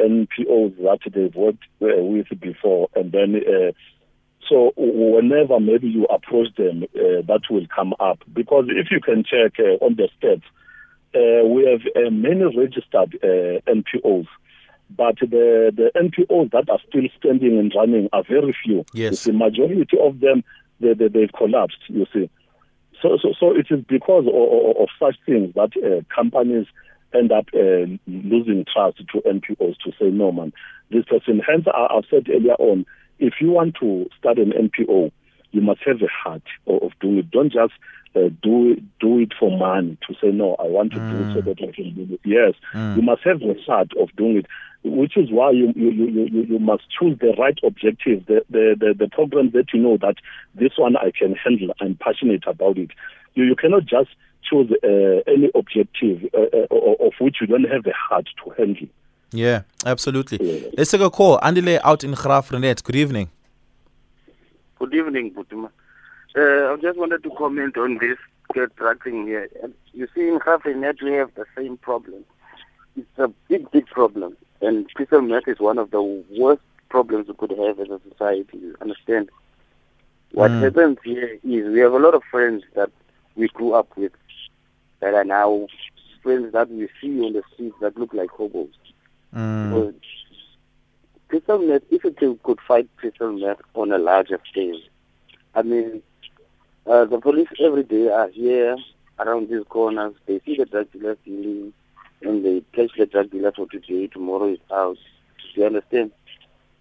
NPOs 0.00 0.76
that 0.78 0.98
they've 1.14 1.34
worked 1.36 1.62
uh, 1.80 2.02
with 2.02 2.26
before, 2.40 2.88
and 2.96 3.12
then 3.12 3.36
uh, 3.36 3.70
so 4.48 4.72
whenever 4.76 5.58
maybe 5.60 5.88
you 5.88 6.04
approach 6.06 6.54
them, 6.56 6.84
uh, 6.94 7.22
that 7.26 7.42
will 7.50 7.66
come 7.74 7.94
up 7.98 8.18
because 8.32 8.66
if 8.68 8.88
you 8.90 9.00
can 9.00 9.24
check 9.24 9.58
uh, 9.58 9.84
on 9.84 9.96
the 9.96 10.08
stats, 10.20 10.42
uh, 11.16 11.44
we 11.46 11.64
have 11.66 11.80
uh, 11.96 12.10
many 12.10 12.44
registered 12.44 13.18
uh, 13.22 13.60
NPOs. 13.70 14.26
But 14.88 15.16
the, 15.20 15.72
the 15.74 15.90
NPOs 15.96 16.52
that 16.52 16.70
are 16.70 16.78
still 16.88 17.08
standing 17.18 17.58
and 17.58 17.72
running 17.74 18.08
are 18.12 18.22
very 18.22 18.56
few. 18.64 18.84
Yes. 18.92 19.24
The 19.24 19.32
majority 19.32 19.98
of 20.00 20.20
them, 20.20 20.44
they, 20.78 20.94
they, 20.94 21.08
they've 21.08 21.32
collapsed, 21.36 21.78
you 21.88 22.06
see. 22.12 22.30
So, 23.02 23.18
so, 23.20 23.34
so 23.38 23.50
it 23.52 23.66
is 23.70 23.84
because 23.88 24.26
of, 24.26 24.34
of, 24.34 24.76
of 24.82 24.88
such 24.98 25.16
things 25.26 25.54
that 25.54 25.72
uh, 25.76 26.02
companies 26.14 26.66
end 27.14 27.32
up 27.32 27.46
uh, 27.54 27.86
losing 28.06 28.64
trust 28.72 28.98
to 28.98 29.20
NPOs 29.22 29.76
to 29.84 29.92
say, 29.98 30.10
no, 30.10 30.32
man, 30.32 30.52
this 30.90 31.04
person. 31.04 31.40
Hence, 31.46 31.66
I, 31.72 31.88
I've 31.90 32.04
said 32.10 32.28
earlier 32.28 32.54
on, 32.54 32.86
if 33.18 33.34
you 33.40 33.50
want 33.50 33.76
to 33.80 34.08
start 34.18 34.38
an 34.38 34.52
NPO, 34.52 35.10
you 35.56 35.62
must 35.70 35.80
have 35.88 36.00
a 36.02 36.12
heart 36.22 36.46
of, 36.66 36.92
doing 37.00 37.18
it. 37.22 37.30
Don't 37.30 37.52
just 37.60 37.74
uh, 38.14 38.28
do 38.42 38.72
it, 38.72 38.98
do 39.04 39.10
it 39.24 39.32
for 39.38 39.50
money 39.56 39.96
to 40.06 40.14
say, 40.20 40.30
no, 40.42 40.48
I 40.64 40.66
want 40.76 40.92
to 40.92 41.00
do 41.12 41.16
it 41.22 41.28
so 41.34 41.40
that 41.46 41.58
I 41.66 41.70
can 41.76 41.88
do 41.94 42.14
it. 42.14 42.20
Yes, 42.36 42.54
you 42.96 43.02
must 43.10 43.22
have 43.28 43.40
the 43.40 43.54
heart 43.66 43.90
of 44.02 44.08
doing 44.16 44.36
it, 44.40 44.46
which 45.00 45.16
is 45.16 45.28
why 45.30 45.50
you, 45.50 45.72
you, 45.74 45.90
you, 45.90 46.06
you, 46.34 46.42
you 46.52 46.58
must 46.58 46.84
choose 46.96 47.18
the 47.24 47.32
right 47.42 47.58
objective, 47.70 48.18
the, 48.26 48.38
the, 48.54 48.64
the, 48.78 48.94
the 49.02 49.08
program 49.08 49.50
that 49.50 49.68
you 49.72 49.80
know 49.80 49.96
that 50.06 50.16
this 50.54 50.72
one 50.76 50.94
I 50.96 51.10
can 51.20 51.32
handle, 51.34 51.74
I'm 51.80 51.96
passionate 51.96 52.44
about 52.46 52.76
it. 52.78 52.90
You, 53.34 53.44
you 53.44 53.56
cannot 53.56 53.84
just 53.86 54.10
choose 54.48 54.70
uh, 54.84 55.32
any 55.34 55.50
objective 55.54 56.18
uh, 56.34 56.46
uh, 56.60 57.06
of 57.06 57.14
which 57.18 57.36
you 57.40 57.46
don't 57.46 57.68
have 57.74 57.82
the 57.82 57.94
heart 58.08 58.28
to 58.44 58.50
handle. 58.50 58.88
Yeah, 59.32 59.62
absolutely. 59.84 60.38
Yeah. 60.40 60.68
Let's 60.78 60.90
take 60.92 61.00
a 61.00 61.10
call. 61.10 61.38
Andile 61.40 61.80
out 61.82 62.04
in 62.04 62.12
Graaff-Reinet. 62.12 62.82
Good 62.84 62.96
evening. 62.96 63.28
Good 64.78 64.94
evening, 64.94 65.32
Butuma. 65.32 65.70
Uh, 66.36 66.72
I 66.72 66.76
just 66.80 66.98
wanted 66.98 67.22
to 67.22 67.30
comment 67.30 67.76
on 67.78 67.98
this 67.98 68.18
drug 68.76 69.02
thing 69.02 69.26
here. 69.26 69.48
You 69.92 70.06
see, 70.14 70.28
in 70.28 70.38
Graaff-Reinet 70.38 71.02
we 71.02 71.12
have 71.12 71.34
the 71.34 71.46
same 71.56 71.76
problem. 71.78 72.24
It's 72.96 73.18
a 73.18 73.28
big, 73.48 73.70
big 73.70 73.86
problem. 73.86 74.36
And 74.60 74.92
crystal 74.94 75.20
meth 75.22 75.48
is 75.48 75.60
one 75.60 75.78
of 75.78 75.90
the 75.90 76.02
worst 76.38 76.62
problems 76.88 77.28
we 77.28 77.34
could 77.34 77.50
have 77.52 77.80
as 77.80 77.88
a 77.90 78.00
society. 78.10 78.58
You 78.58 78.76
understand? 78.80 79.30
What 80.32 80.50
Mm. 80.50 80.62
happens 80.62 80.98
here 81.04 81.38
is 81.42 81.72
we 81.72 81.80
have 81.80 81.92
a 81.92 81.98
lot 81.98 82.14
of 82.14 82.22
friends 82.24 82.64
that 82.74 82.90
we 83.34 83.48
grew 83.48 83.72
up 83.72 83.88
with 83.96 84.12
that 85.00 85.14
are 85.14 85.24
now 85.24 85.66
friends 86.22 86.52
that 86.52 86.70
we 86.70 86.88
see 87.00 87.20
on 87.24 87.32
the 87.32 87.42
streets 87.52 87.76
that 87.80 87.96
look 87.98 88.12
like 88.12 88.30
hobos. 88.30 88.68
Mm. 89.34 89.70
Because 89.70 89.94
crystal 91.28 91.58
meth, 91.58 91.82
if 91.90 92.04
it 92.04 92.16
could 92.42 92.60
fight 92.66 92.88
crystal 92.96 93.32
meth 93.32 93.60
on 93.74 93.92
a 93.92 93.98
larger 93.98 94.40
scale, 94.50 94.78
I 95.54 95.62
mean, 95.62 96.02
uh, 96.86 97.04
the 97.04 97.18
police 97.18 97.48
every 97.60 97.82
day 97.84 98.08
are 98.08 98.28
here 98.28 98.76
around 99.18 99.48
these 99.48 99.64
corners. 99.68 100.14
They 100.26 100.40
see 100.44 100.56
the 100.56 100.66
drug 100.66 100.92
dealers 100.92 101.18
dealing, 101.24 101.72
and 102.22 102.44
they 102.44 102.62
catch 102.72 102.90
the 102.96 103.06
drug 103.06 103.30
dealer 103.30 103.52
for 103.52 103.66
today. 103.66 104.06
Tomorrow 104.08 104.52
is 104.52 104.58
out. 104.72 104.98
Do 105.54 105.60
you 105.60 105.66
understand? 105.66 106.12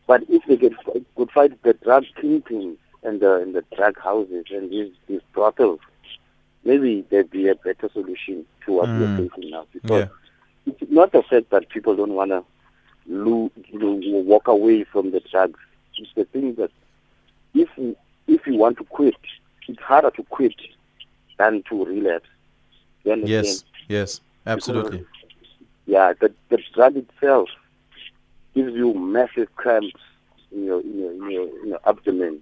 But 0.07 0.23
if 0.29 0.43
they 0.47 0.57
could, 0.57 0.75
could 1.15 1.31
fight 1.31 1.61
the 1.63 1.73
drug 1.73 2.05
kingpins 2.21 2.77
and 3.03 3.19
the, 3.21 3.35
and 3.35 3.55
the 3.55 3.63
drug 3.75 3.99
houses 3.99 4.45
and 4.51 4.69
these, 4.69 4.91
these 5.07 5.21
brothels, 5.33 5.79
maybe 6.63 7.05
there'd 7.09 7.31
be 7.31 7.47
a 7.47 7.55
better 7.55 7.89
solution 7.91 8.45
to 8.65 8.73
what 8.73 8.89
Mm. 8.89 8.99
we're 9.17 9.29
facing 9.29 9.49
now. 9.49 9.65
Because 9.73 10.09
Yeah. 10.65 10.73
it's 10.79 10.91
not 10.91 11.11
the 11.11 11.23
fact 11.23 11.49
that 11.49 11.69
people 11.69 11.95
don't 11.95 12.13
want 12.13 12.31
lo- 13.07 13.51
you 13.71 13.79
know, 13.79 13.93
walk 14.19 14.47
away 14.47 14.83
from 14.83 15.11
the 15.11 15.19
drugs. 15.31 15.59
It's 15.97 16.09
the 16.15 16.25
thing 16.25 16.55
that 16.55 16.71
if 17.53 17.69
you, 17.77 17.95
if 18.27 18.45
you 18.47 18.55
want 18.55 18.77
to 18.79 18.83
quit, 18.85 19.15
it's 19.67 19.79
harder 19.81 20.11
to 20.11 20.23
quit 20.23 20.55
than 21.37 21.63
to 21.69 21.85
relapse. 21.85 22.27
Yes. 23.03 23.63
Yes. 23.87 24.21
Absolutely. 24.47 24.99
Because, 24.99 25.09
yeah, 25.85 26.13
the, 26.19 26.33
the 26.49 26.59
drug 26.73 26.97
itself 26.97 27.49
gives 28.53 28.73
you 28.73 28.93
massive 28.93 29.53
cramps 29.55 29.93
in 30.51 30.65
your 30.65 30.81
in 30.81 30.99
your 30.99 31.11
in 31.13 31.31
your, 31.31 31.47
in 31.63 31.67
your 31.69 31.79
abdomen 31.85 32.41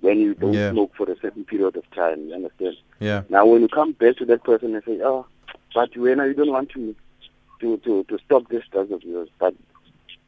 when 0.00 0.18
you 0.18 0.34
don't 0.34 0.52
Yeah. 0.52 0.70
smoke 0.72 0.92
for 0.96 1.10
a 1.10 1.18
certain 1.20 1.44
period 1.44 1.76
of 1.76 1.90
time. 1.92 2.28
You 2.28 2.34
understand? 2.34 2.76
Yeah. 3.00 3.22
Now, 3.28 3.46
when 3.46 3.62
you 3.62 3.68
come 3.68 3.92
back 3.92 4.16
to 4.16 4.24
that 4.26 4.44
person 4.44 4.74
and 4.74 4.84
say, 4.84 5.00
"Oh, 5.02 5.26
but 5.74 5.96
when 5.96 6.18
you 6.18 6.34
don't 6.34 6.50
want 6.52 6.70
to 6.70 6.94
to 7.60 7.76
to 7.78 8.04
to 8.04 8.18
stop 8.24 8.48
this 8.48 8.64
drug 8.70 8.90
of 8.92 9.02
yours," 9.02 9.28
but 9.38 9.54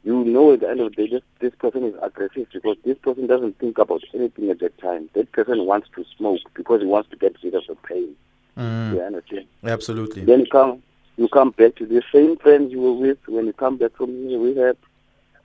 you 0.04 0.24
know 0.24 0.52
at 0.52 0.60
the 0.60 0.68
end 0.68 0.80
of 0.80 0.94
the 0.94 1.06
day, 1.06 1.10
this 1.14 1.22
this 1.40 1.54
person 1.56 1.84
is 1.84 1.94
aggressive 2.02 2.46
because 2.52 2.76
this 2.84 2.98
person 2.98 3.26
doesn't 3.26 3.58
think 3.58 3.78
about 3.78 4.02
anything 4.14 4.50
at 4.50 4.60
that 4.60 4.78
time. 4.78 5.08
That 5.14 5.32
person 5.32 5.66
wants 5.66 5.88
to 5.96 6.04
smoke 6.16 6.40
because 6.54 6.80
he 6.80 6.86
wants 6.86 7.10
to 7.10 7.16
get 7.16 7.36
rid 7.42 7.54
of 7.54 7.64
the 7.66 7.76
pain. 7.76 8.14
Mm. 8.56 8.94
You 8.94 9.00
understand? 9.02 9.46
Absolutely. 9.64 10.24
Then 10.24 10.40
you 10.40 10.46
come 10.46 10.82
you 11.16 11.28
come 11.28 11.50
back 11.50 11.76
to 11.76 11.86
the 11.86 12.02
same 12.12 12.36
friends 12.36 12.72
you 12.72 12.80
were 12.80 12.92
with 12.92 13.18
when 13.26 13.46
you 13.46 13.52
come 13.52 13.76
back 13.76 13.92
from 13.96 14.28
the 14.28 14.36
rehab, 14.36 14.76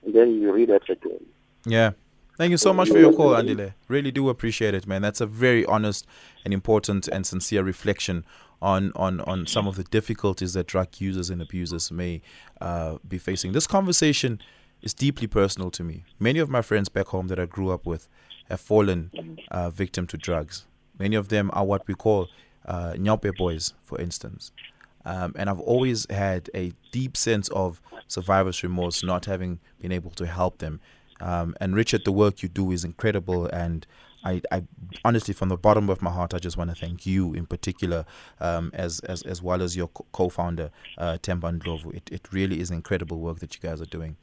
and 0.06 0.14
then 0.14 0.42
you 0.42 0.52
relapse 0.52 0.90
again. 0.90 1.26
Yeah. 1.66 1.92
Thank 2.42 2.50
you 2.50 2.58
so 2.58 2.74
much 2.74 2.90
for 2.90 2.98
your 2.98 3.14
call, 3.14 3.36
Andile. 3.36 3.76
Really 3.88 4.10
do 4.10 4.28
appreciate 4.28 4.74
it, 4.74 4.88
man. 4.88 5.04
That's 5.04 5.22
a 5.22 5.28
very 5.28 5.64
honest 5.68 6.08
and 6.44 6.52
important 6.52 7.08
and 7.08 7.24
sincere 7.24 7.62
reflection 7.62 8.26
on 8.64 8.92
on 8.96 9.22
on 9.22 9.46
some 9.46 9.68
of 9.68 9.76
the 9.76 9.84
difficulties 9.84 10.54
that 10.54 10.66
drug 10.66 10.88
users 10.98 11.30
and 11.30 11.40
abusers 11.40 11.92
may 11.92 12.24
uh, 12.60 12.98
be 13.08 13.20
facing. 13.20 13.52
This 13.52 13.68
conversation 13.68 14.42
is 14.82 14.92
deeply 14.92 15.28
personal 15.28 15.70
to 15.70 15.84
me. 15.84 16.04
Many 16.18 16.40
of 16.40 16.50
my 16.50 16.64
friends 16.64 16.90
back 16.90 17.10
home 17.10 17.28
that 17.28 17.38
I 17.38 17.46
grew 17.46 17.70
up 17.70 17.86
with 17.86 18.10
have 18.50 18.60
fallen 18.60 19.12
uh, 19.52 19.70
victim 19.70 20.08
to 20.08 20.18
drugs. 20.18 20.66
Many 20.98 21.16
of 21.16 21.30
them 21.30 21.52
are 21.54 21.64
what 21.64 21.88
we 21.88 21.94
call 21.94 22.28
uh, 22.66 22.94
nyaope 22.94 23.38
boys, 23.38 23.76
for 23.84 24.02
instance. 24.02 24.52
Um, 25.06 25.36
and 25.36 25.48
I've 25.48 25.60
always 25.60 26.10
had 26.10 26.50
a 26.56 26.74
deep 26.92 27.18
sense 27.18 27.50
of 27.50 27.84
survivor's 28.08 28.64
remorse, 28.64 29.04
not 29.04 29.26
having 29.26 29.60
been 29.80 29.92
able 29.92 30.12
to 30.12 30.26
help 30.26 30.58
them. 30.58 30.80
Um, 31.22 31.56
and 31.62 31.76
Richard, 31.76 32.04
the 32.06 32.12
work 32.12 32.42
you 32.44 32.50
do 32.50 32.72
is 32.72 32.84
incredible, 32.84 33.46
and 33.48 33.86
I, 34.24 34.42
I 34.52 34.64
honestly, 35.06 35.34
from 35.34 35.50
the 35.50 35.58
bottom 35.58 35.90
of 35.90 36.02
my 36.02 36.12
heart, 36.12 36.34
I 36.34 36.40
just 36.40 36.58
want 36.58 36.70
to 36.70 36.76
thank 36.76 37.06
you 37.06 37.34
in 37.34 37.46
particular, 37.46 38.06
um, 38.40 38.72
as, 38.74 39.00
as 39.02 39.24
as 39.24 39.42
well 39.42 39.62
as 39.62 39.76
your 39.76 39.88
co- 39.88 40.06
co-founder 40.12 40.72
uh, 40.98 41.18
Temba 41.22 41.58
Ndlovu. 41.60 41.96
It 41.96 42.10
it 42.12 42.32
really 42.32 42.60
is 42.60 42.72
incredible 42.72 43.20
work 43.20 43.40
that 43.40 43.56
you 43.56 43.62
guys 43.62 43.82
are 43.82 43.86
doing. 43.86 44.18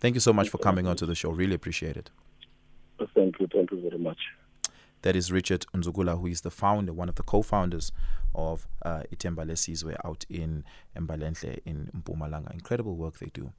Thank 0.00 0.14
you 0.14 0.20
so 0.20 0.32
much 0.32 0.48
for 0.48 0.58
coming 0.58 0.86
onto 0.86 1.06
the 1.06 1.14
show. 1.14 1.30
Really 1.30 1.54
appreciate 1.54 1.96
it. 1.96 2.10
Thank 3.14 3.40
you, 3.40 3.46
thank 3.52 3.70
you 3.72 3.80
very 3.80 3.98
much. 3.98 4.18
That 5.02 5.16
is 5.16 5.30
Richard 5.30 5.66
Ndzukula, 5.74 6.18
who 6.20 6.26
is 6.28 6.40
the 6.40 6.50
founder, 6.50 6.92
one 6.92 7.08
of 7.08 7.16
the 7.16 7.22
co-founders 7.22 7.92
of 8.34 8.66
uh, 8.82 9.02
Ithemba 9.14 9.44
Lesizwe 9.46 9.96
out 10.04 10.24
in 10.30 10.64
Mbalenhle 10.96 11.58
in 11.64 11.90
Mpumalanga. 11.96 12.52
Incredible 12.54 12.96
work 12.96 13.18
they 13.18 13.30
do. 13.34 13.52